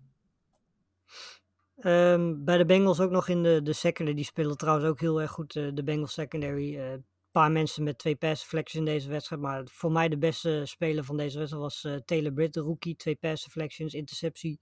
[1.76, 4.16] Um, bij de Bengals ook nog in de, de secondary.
[4.16, 6.78] Die spelen trouwens ook heel erg goed, uh, de Bengals secondary.
[6.78, 9.42] Een uh, paar mensen met twee pass in deze wedstrijd.
[9.42, 12.96] Maar voor mij de beste speler van deze wedstrijd was uh, Taylor Britt, de rookie.
[12.96, 14.60] Twee pass interceptie.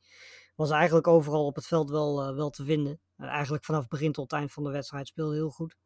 [0.55, 3.01] Was eigenlijk overal op het veld wel, wel te vinden.
[3.17, 5.77] eigenlijk vanaf begin tot eind van de wedstrijd speelde heel goed.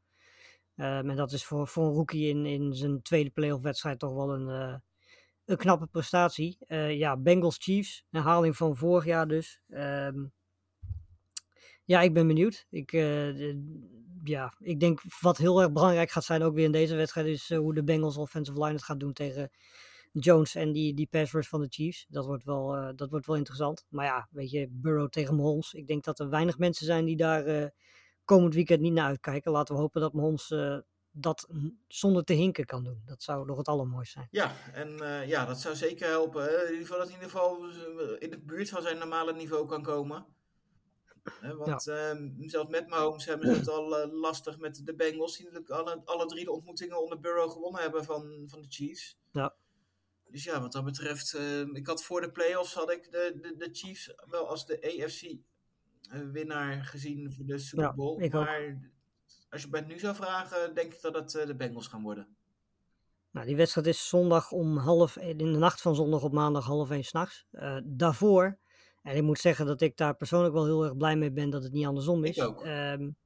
[0.77, 4.15] Um, en dat is voor, voor een rookie in, in zijn tweede playoff wedstrijd toch
[4.15, 4.81] wel een,
[5.45, 6.59] een knappe prestatie.
[6.89, 9.61] ja, Bengals Chiefs, herhaling van vorig jaar dus.
[9.69, 10.33] Um,
[11.85, 12.67] ja, ik ben benieuwd.
[12.71, 12.93] Ik,
[14.25, 17.55] ja, ik denk wat heel erg belangrijk gaat zijn ook weer in deze wedstrijd is
[17.55, 19.51] hoe de Bengals offensive line het gaat doen tegen
[20.19, 22.07] Jones en die, die pass rush van de Chiefs.
[22.09, 23.87] Dat wordt, wel, uh, dat wordt wel interessant.
[23.89, 25.73] Maar ja, weet je, Burrow tegen Mahomes.
[25.73, 27.73] Ik denk dat er weinig mensen zijn die daar
[28.25, 29.53] komend weekend niet naar uitkijken.
[29.53, 30.55] Laten we hopen dat Mahomes
[31.11, 31.49] dat
[31.89, 33.03] zonder te hinken kan doen.
[33.05, 34.29] Dat zou nog het allermooiste zijn.
[34.31, 36.67] Ja, en ja, dat zou zeker helpen.
[36.67, 37.69] In ieder geval dat hij in ieder geval
[38.19, 40.27] in de buurt van zijn normale niveau kan komen.
[41.41, 42.15] He, want ja.
[42.15, 45.37] uh, zelfs met Mahomes hebben ze het al lastig met de Bengals.
[45.37, 49.19] Die natuurlijk alle, alle drie de ontmoetingen onder Burrow gewonnen hebben van, van de Chiefs.
[49.33, 49.55] Ja.
[50.31, 53.57] Dus ja, wat dat betreft, uh, ik had voor de playoffs had ik de, de,
[53.57, 58.23] de Chiefs wel als de AFC eh, winnaar gezien voor de Super Bowl.
[58.23, 58.75] Ja, maar ook.
[59.51, 62.37] als je het nu zou vragen, denk ik dat het de Bengals gaan worden.
[63.31, 66.91] Nou, die wedstrijd is zondag om half, in de nacht van zondag op maandag half
[66.91, 67.47] één s'nachts.
[67.85, 68.59] daarvoor
[69.03, 71.63] en ik moet zeggen dat ik daar persoonlijk wel heel erg blij mee ben dat
[71.63, 72.39] het niet andersom is.
[72.39, 73.17] Um,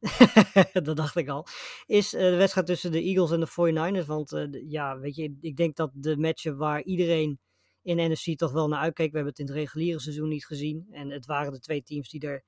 [0.82, 1.46] dat dacht ik al.
[1.86, 4.06] Is uh, de wedstrijd tussen de Eagles en de 49ers.
[4.06, 7.40] Want de, ja, weet je, ik denk dat de matchen waar iedereen
[7.82, 9.10] in NFC toch wel naar uitkeek.
[9.10, 10.86] We hebben het in het reguliere seizoen niet gezien.
[10.90, 12.44] En het waren de twee teams die er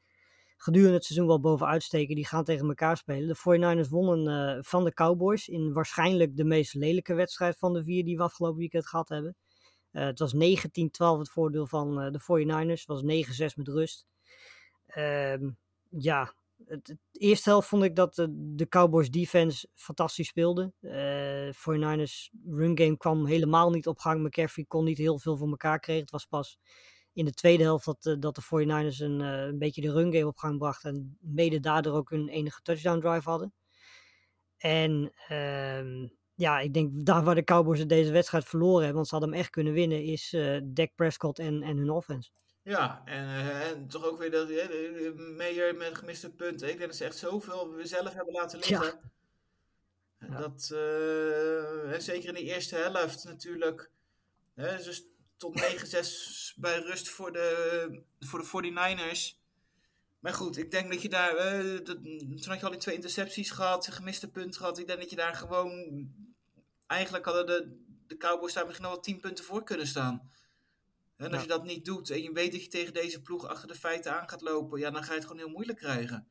[0.57, 2.15] gedurende het seizoen wel bovenuit steken.
[2.15, 3.29] Die gaan tegen elkaar spelen.
[3.29, 7.85] De 49ers wonnen uh, van de Cowboys in waarschijnlijk de meest lelijke wedstrijd van de
[7.85, 9.37] vier die we afgelopen weekend gehad hebben.
[9.91, 10.39] Het was 19-12
[11.19, 12.85] het voordeel van de 49ers.
[12.85, 14.07] Het was 9-6 met rust.
[14.97, 15.35] Uh,
[15.89, 16.35] ja,
[16.67, 20.73] het, het, eerste helft vond ik dat de, Cowboys defense fantastisch speelde.
[20.81, 24.23] Uh, 49ers run game kwam helemaal niet op gang.
[24.23, 26.05] McCaffrey kon niet heel veel voor elkaar krijgen.
[26.05, 26.59] Het was pas
[27.13, 30.13] in de tweede helft dat, uh, dat de 49ers een, uh, een beetje de run
[30.13, 30.95] game op gang brachten.
[30.95, 33.53] En mede daardoor ook hun enige touchdown drive hadden.
[34.57, 39.15] En ehm, ja, ik denk daar waar de Cowboys deze wedstrijd verloren hebben, want ze
[39.15, 42.31] hadden hem echt kunnen winnen, is uh, Dak Prescott en, en hun offense.
[42.63, 46.69] Ja, en, uh, en toch ook weer dat uh, Meijer met gemiste punten.
[46.69, 49.01] Ik denk dat ze echt zoveel we zelf hebben laten liggen.
[50.19, 50.41] Ja.
[50.41, 50.71] Dat,
[51.93, 53.91] en zeker in de eerste helft natuurlijk.
[54.55, 55.05] dus
[55.37, 55.61] tot
[56.55, 59.41] 9-6 bij rust voor de, voor de 49ers.
[60.23, 62.95] Maar goed, ik denk dat je daar, uh, dat, toen had je al die twee
[62.95, 64.79] intercepties gehad, gemiste punten gehad.
[64.79, 66.09] Ik denk dat je daar gewoon,
[66.87, 70.31] eigenlijk hadden de, de Cowboys daar misschien al wel 10 punten voor kunnen staan.
[71.23, 71.41] En als ja.
[71.41, 74.21] je dat niet doet en je weet dat je tegen deze ploeg achter de feiten
[74.21, 76.27] aan gaat lopen, ja, dan ga je het gewoon heel moeilijk krijgen.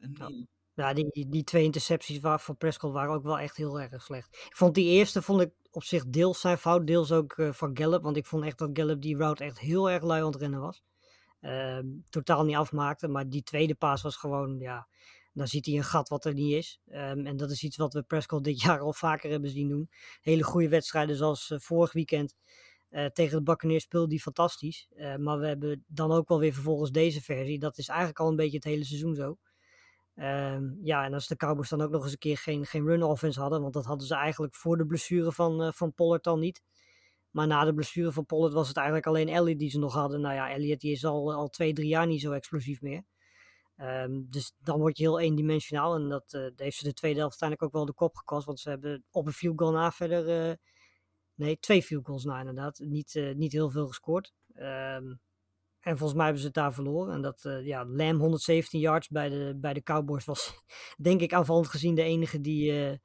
[0.00, 0.48] En die...
[0.74, 4.28] Ja, die, die twee intercepties van Prescott waren ook wel echt heel erg slecht.
[4.46, 7.76] Ik vond die eerste vond ik op zich deels zijn fout, deels ook uh, van
[7.76, 8.02] Gallup.
[8.02, 10.60] Want ik vond echt dat Gallup die route echt heel erg lui aan het rennen
[10.60, 10.82] was.
[11.40, 11.78] Uh,
[12.10, 13.08] totaal niet afmaakte.
[13.08, 14.88] Maar die tweede paas was gewoon, ja,
[15.32, 16.80] dan ziet hij een gat wat er niet is.
[16.86, 19.90] Um, en dat is iets wat we Prescott dit jaar al vaker hebben zien doen.
[20.20, 22.34] Hele goede wedstrijden zoals uh, vorig weekend.
[22.90, 24.88] Uh, tegen de Buccaneers speelde die fantastisch.
[24.96, 27.58] Uh, maar we hebben dan ook wel weer vervolgens deze versie.
[27.58, 29.38] Dat is eigenlijk al een beetje het hele seizoen zo.
[30.14, 33.02] Um, ja, en als de Cowboys dan ook nog eens een keer geen, geen run
[33.02, 33.60] offense hadden.
[33.60, 36.62] Want dat hadden ze eigenlijk voor de blessure van, van Pollard al niet.
[37.30, 40.20] Maar na de blessure van Pollard was het eigenlijk alleen Elliot die ze nog hadden.
[40.20, 43.02] Nou ja, Elliot die is al, al twee, drie jaar niet zo explosief meer.
[43.76, 45.94] Um, dus dan word je heel eendimensionaal.
[45.94, 48.46] En dat, uh, heeft ze de tweede helft uiteindelijk ook wel de kop gekost.
[48.46, 50.58] Want ze hebben op een field goal na verder...
[51.38, 52.78] Nee, twee field goals na inderdaad.
[52.78, 54.32] Niet, uh, niet heel veel gescoord.
[54.56, 55.20] Um,
[55.80, 57.14] En volgens mij hebben ze het daar verloren.
[57.14, 60.62] En dat, uh, ja, Lamb 117 yards bij de, bij de Cowboys was,
[61.08, 62.96] denk ik, aanvallend gezien de enige die, uh,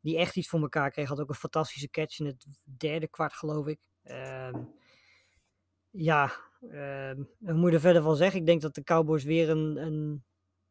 [0.00, 1.08] die echt iets voor elkaar kreeg.
[1.08, 3.78] Had ook een fantastische catch in het derde kwart, geloof ik.
[4.04, 4.54] Uh,
[5.90, 8.40] ja, uh, wat moet je er verder van zeggen?
[8.40, 10.24] Ik denk dat de Cowboys weer een, een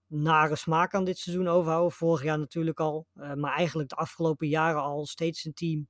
[0.08, 1.92] nare smaak aan dit seizoen overhouden.
[1.92, 5.88] Vorig jaar natuurlijk al, maar eigenlijk de afgelopen jaren al steeds een team.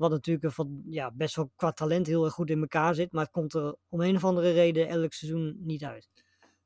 [0.00, 3.12] Wat natuurlijk van, ja, best wel qua talent heel erg goed in elkaar zit.
[3.12, 6.08] Maar het komt er om een of andere reden elk seizoen niet uit.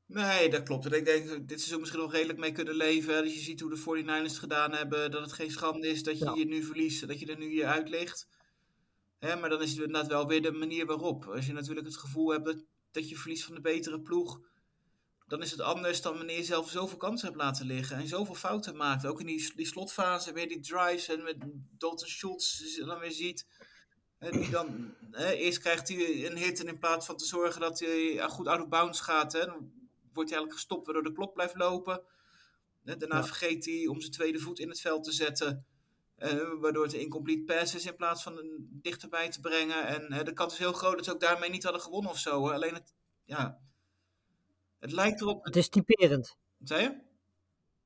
[0.05, 0.93] Nee, dat klopt.
[0.93, 3.23] Ik denk dat dit seizoen misschien nog redelijk mee kunnen leven.
[3.23, 5.11] Dat je ziet hoe de 49ers het gedaan hebben.
[5.11, 6.33] Dat het geen schande is dat je ja.
[6.35, 7.07] je nu verliest.
[7.07, 8.27] Dat je er nu je uit ligt.
[9.19, 11.25] Hè, maar dan is het inderdaad wel weer de manier waarop.
[11.25, 14.39] Als je natuurlijk het gevoel hebt dat, dat je verliest van de betere ploeg.
[15.27, 17.97] Dan is het anders dan wanneer je zelf zoveel kansen hebt laten liggen.
[17.97, 19.05] En zoveel fouten maakt.
[19.05, 21.07] Ook in die, die slotfase weer die drives.
[21.07, 21.35] En met
[21.77, 23.47] Dalton Schultz dan weer ziet.
[24.19, 27.79] Die dan, hè, eerst krijgt hij een hit en in plaats van te zorgen dat
[27.79, 29.33] hij goed out of bounds gaat.
[29.33, 29.71] Hè, dan
[30.13, 32.03] wordt hij eigenlijk gestopt waardoor de klok blijft lopen.
[32.83, 33.23] Daarna ja.
[33.23, 35.65] vergeet hij om zijn tweede voet in het veld te zetten.
[36.17, 39.85] Uh, waardoor het een incomplete pass is in plaats van een dichterbij te brengen.
[39.85, 42.17] En uh, de kans is heel groot dat ze ook daarmee niet hadden gewonnen of
[42.17, 42.47] zo.
[42.47, 42.53] Hè.
[42.53, 42.93] Alleen het,
[43.25, 43.59] ja,
[44.85, 45.45] het lijkt erop.
[45.45, 46.37] Het is typerend.
[46.57, 47.01] Wat zei je?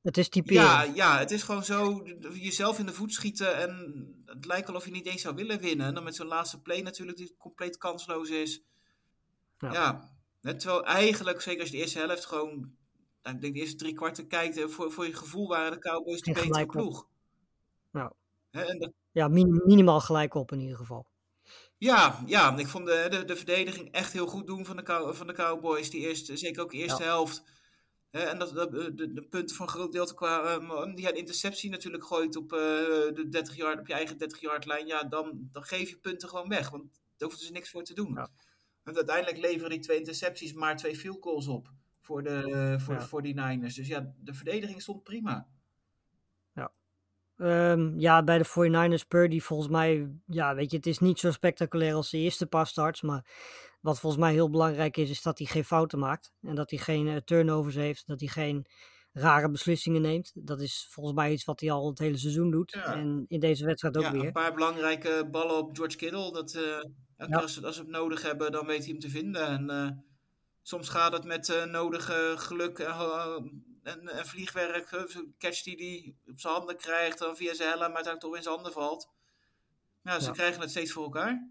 [0.02, 0.66] Het is typerend.
[0.66, 3.56] Ja, ja, het is gewoon zo jezelf in de voet schieten.
[3.56, 5.86] En het lijkt alsof je niet eens zou willen winnen.
[5.86, 8.62] En dan met zo'n laatste play natuurlijk die compleet kansloos is.
[9.58, 9.72] Ja.
[9.72, 10.10] ja.
[10.40, 12.78] Terwijl eigenlijk, zeker als je de eerste helft gewoon.
[13.22, 14.60] Nou, ik denk de eerste drie kwarten kijkt.
[14.72, 17.06] Voor, voor je gevoel waren de Cowboys de betere ploeg.
[17.90, 18.12] Nou.
[18.50, 18.90] He.
[19.12, 21.06] Ja, min, minimaal gelijk op in ieder geval.
[21.80, 25.26] Ja, ja ik vond de, de, de verdediging echt heel goed doen van de, van
[25.26, 25.90] de Cowboys.
[25.90, 27.08] Die eerste, zeker ook de eerste ja.
[27.08, 27.44] helft.
[28.10, 30.54] He, en dat, dat, de, de, punten van groot deel qua.
[30.54, 34.40] Um, die had interceptie natuurlijk gooit op, uh, de 30 yard, op je eigen 30
[34.40, 34.86] yard lijn.
[34.86, 36.70] Ja, dan, dan geef je punten gewoon weg.
[36.70, 36.82] Want
[37.16, 38.12] daar hoeft ze niks voor te doen.
[38.14, 38.28] Ja.
[38.82, 41.70] Want uiteindelijk leveren die twee intercepties maar twee field goals op.
[42.00, 43.06] Voor, de, uh, voor, ja.
[43.06, 43.74] voor die Niners.
[43.74, 45.48] Dus ja, de verdediging stond prima.
[47.42, 51.30] Um, ja, bij de 49ers Purdy volgens mij, ja, weet je, het is niet zo
[51.30, 53.26] spectaculair als de eerste paar starts, maar
[53.80, 56.78] wat volgens mij heel belangrijk is, is dat hij geen fouten maakt en dat hij
[56.78, 58.66] geen uh, turnovers heeft, dat hij geen
[59.12, 60.32] rare beslissingen neemt.
[60.34, 62.94] Dat is volgens mij iets wat hij al het hele seizoen doet ja.
[62.94, 64.26] en in deze wedstrijd ook ja, weer.
[64.26, 66.62] een paar belangrijke ballen op George Kittle, dat uh,
[67.28, 67.36] ja.
[67.36, 69.90] als, ze, als ze het nodig hebben, dan weet hij hem te vinden en uh,
[70.62, 72.78] soms gaat het met nodige geluk
[73.82, 77.80] en, en vliegwerk, een catch die hij op zijn handen krijgt, dan via zijn helm,
[77.80, 79.08] maar uiteindelijk toch in zijn handen valt.
[80.02, 80.32] Nou, ze ja.
[80.32, 81.48] krijgen het steeds voor elkaar.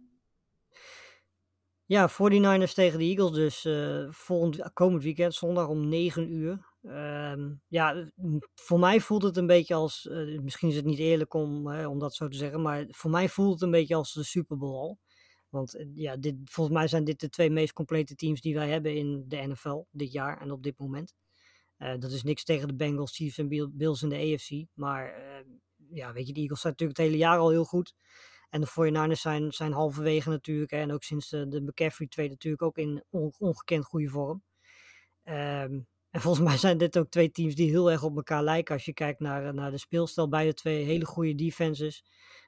[1.85, 6.67] Ja, 49ers tegen de Eagles dus uh, volgend, komend weekend, zondag om 9 uur.
[6.81, 7.33] Uh,
[7.67, 8.11] ja,
[8.55, 11.87] voor mij voelt het een beetje als, uh, misschien is het niet eerlijk om, hè,
[11.87, 14.57] om dat zo te zeggen, maar voor mij voelt het een beetje als de Super
[14.57, 14.99] Bowl al.
[15.49, 18.69] Want uh, ja, dit, volgens mij zijn dit de twee meest complete teams die wij
[18.69, 21.13] hebben in de NFL dit jaar en op dit moment.
[21.79, 24.65] Uh, dat is niks tegen de Bengals, Chiefs en Bills in de AFC.
[24.73, 25.45] Maar uh,
[25.89, 27.93] ja, weet je, de Eagles zijn natuurlijk het hele jaar al heel goed.
[28.49, 30.71] En de 49ers zijn, zijn halverwege natuurlijk.
[30.71, 34.43] En ook sinds de, de McCaffrey trade natuurlijk ook in on, ongekend goede vorm.
[35.23, 38.73] Um, en volgens mij zijn dit ook twee teams die heel erg op elkaar lijken.
[38.73, 40.29] Als je kijkt naar, naar de speelstijl.
[40.29, 42.03] Beide twee hele goede defenses.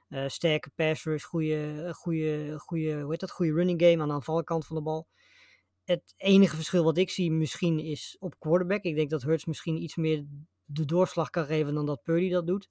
[0.08, 1.24] Uh, sterke pass rush.
[1.24, 3.30] Goede, goede, goede, hoe heet dat?
[3.30, 5.06] goede running game aan de aanvallenkant van de bal
[5.84, 8.82] het enige verschil wat ik zie misschien is op quarterback.
[8.82, 10.24] Ik denk dat Hurts misschien iets meer
[10.64, 12.68] de doorslag kan geven dan dat Purdy dat doet.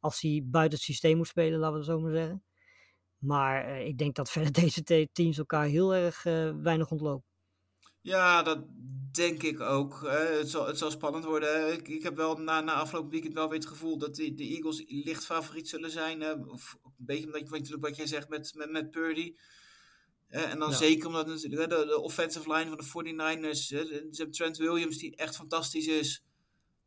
[0.00, 2.44] Als hij buiten het systeem moet spelen, laten we het zo maar zeggen.
[3.18, 7.30] Maar uh, ik denk dat verder deze teams elkaar heel erg uh, weinig ontlopen.
[8.00, 8.64] Ja, dat
[9.12, 10.02] denk ik ook.
[10.02, 11.72] Uh, het, zal, het zal spannend worden.
[11.72, 14.44] Ik, ik heb wel na, na afgelopen weekend wel weer het gevoel dat de, de
[14.44, 16.48] Eagles licht favoriet zullen zijn.
[16.48, 19.34] of een beetje omdat je natuurlijk wat jij zegt met, met, met Purdy.
[20.32, 20.76] En dan ja.
[20.76, 24.98] zeker omdat natuurlijk de, de, offensive line van de 49ers, uh, ze hebben Trent Williams
[24.98, 26.24] die echt fantastisch is.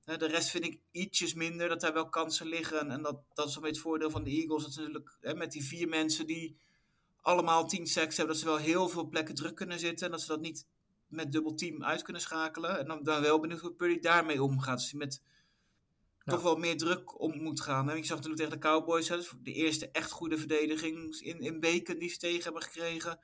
[0.04, 2.92] De rest vind ik ietsjes minder, dat daar wel kansen liggen.
[2.92, 4.64] En dat, dat is een beetje het voordeel van de Eagles.
[4.64, 6.58] Dat ze natuurlijk met die vier mensen die
[7.22, 10.06] allemaal tien sacks hebben, dat ze wel heel veel plekken druk kunnen zitten.
[10.06, 10.68] En dat ze dat niet
[11.08, 12.80] met dubbel team uit kunnen schakelen.
[12.80, 14.78] En dan ben wel benieuwd hoe Purdy daarmee omgaat.
[14.78, 15.22] Dus hij met
[16.24, 16.32] ja.
[16.32, 17.90] toch wel meer druk om moet gaan.
[17.90, 21.60] En ik zag natuurlijk tegen de Cowboys, hè, de eerste echt goede verdediging in, in
[21.60, 23.20] weken die ze tegen hebben gekregen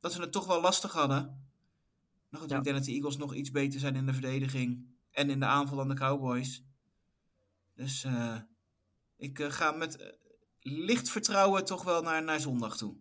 [0.00, 1.46] dat ze het toch wel lastig hadden.
[2.30, 2.56] Nog ja.
[2.56, 5.46] Ik denk dat de Eagles nog iets beter zijn in de verdediging en in de
[5.46, 6.62] aanval dan de Cowboys.
[7.74, 8.36] Dus uh,
[9.16, 10.06] ik uh, ga met uh,
[10.60, 12.96] licht vertrouwen toch wel naar, naar zondag toe.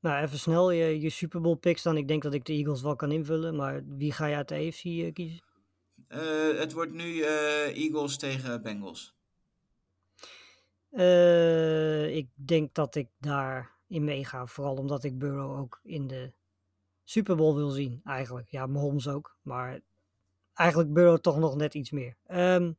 [0.00, 1.96] Nou, even snel je, je Super Bowl picks dan.
[1.96, 4.54] Ik denk dat ik de Eagles wel kan invullen, maar wie ga je uit de
[4.54, 5.42] AFC kiezen?
[6.58, 9.14] het wordt nu Eagles tegen Bengals.
[12.14, 14.46] ik denk dat ik daar in meega.
[14.46, 16.32] Vooral omdat ik Burrow ook in de
[17.04, 18.48] Super Bowl wil zien, eigenlijk.
[18.48, 19.36] Ja, Mahomes ook.
[19.42, 19.80] Maar
[20.54, 22.16] eigenlijk Burrow toch nog net iets meer.
[22.26, 22.72] Ehm,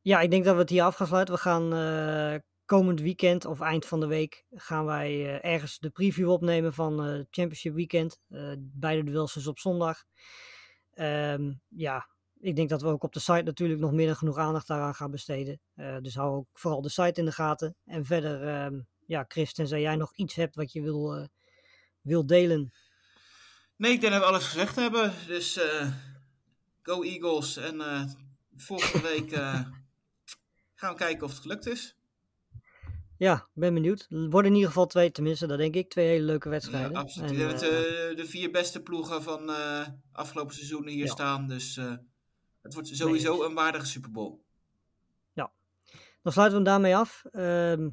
[0.00, 1.34] ja, ik denk dat we het hier af gaan sluiten.
[1.34, 5.90] We gaan eh, komend weekend of eind van de week gaan wij eh, ergens de
[5.90, 8.20] preview opnemen van eh Championship Weekend.
[8.58, 10.04] Beide duels dus op zondag.
[10.90, 12.08] Ehm, ja,
[12.40, 14.94] ik denk dat we ook op de site natuurlijk nog meer dan genoeg aandacht daaraan
[14.94, 15.60] gaan besteden.
[16.02, 17.76] Dus hou ook vooral de site in de gaten.
[17.84, 21.26] En verder, ehm, ja, Chris, tenzij jij nog iets hebt wat je wil, eh,
[22.00, 22.72] wil delen.
[23.76, 25.12] Nee, ik denk dat we alles gezegd hebben.
[25.26, 25.88] Dus eh,
[26.82, 27.56] go Eagles.
[27.56, 28.04] En eh,
[28.56, 29.30] volgende week
[30.74, 31.96] gaan we kijken of het gelukt is.
[33.16, 34.06] Ja, ik ben benieuwd.
[34.08, 35.90] Worden in ieder geval twee, tenminste, dat denk ik.
[35.90, 36.96] Twee hele leuke Ja, wedstrijden.
[36.96, 37.30] absoluut.
[37.30, 39.50] En, Ik denk dat eh, eh, de vier beste ploegen van
[40.12, 41.12] afgelopen seizoenen hier Ja.
[41.12, 41.46] staan.
[41.48, 41.76] Dus
[42.62, 44.46] het wordt sowieso een waardige Super Bowl.
[46.22, 47.24] Dan sluiten we hem daarmee af.
[47.30, 47.88] Ehm,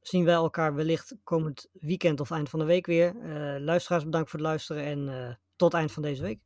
[0.00, 3.16] zien wij elkaar wellicht komend weekend of eind van de week weer.
[3.20, 6.40] Eh, luisteraars, bedankt voor het luisteren en eh, tot eind van deze week.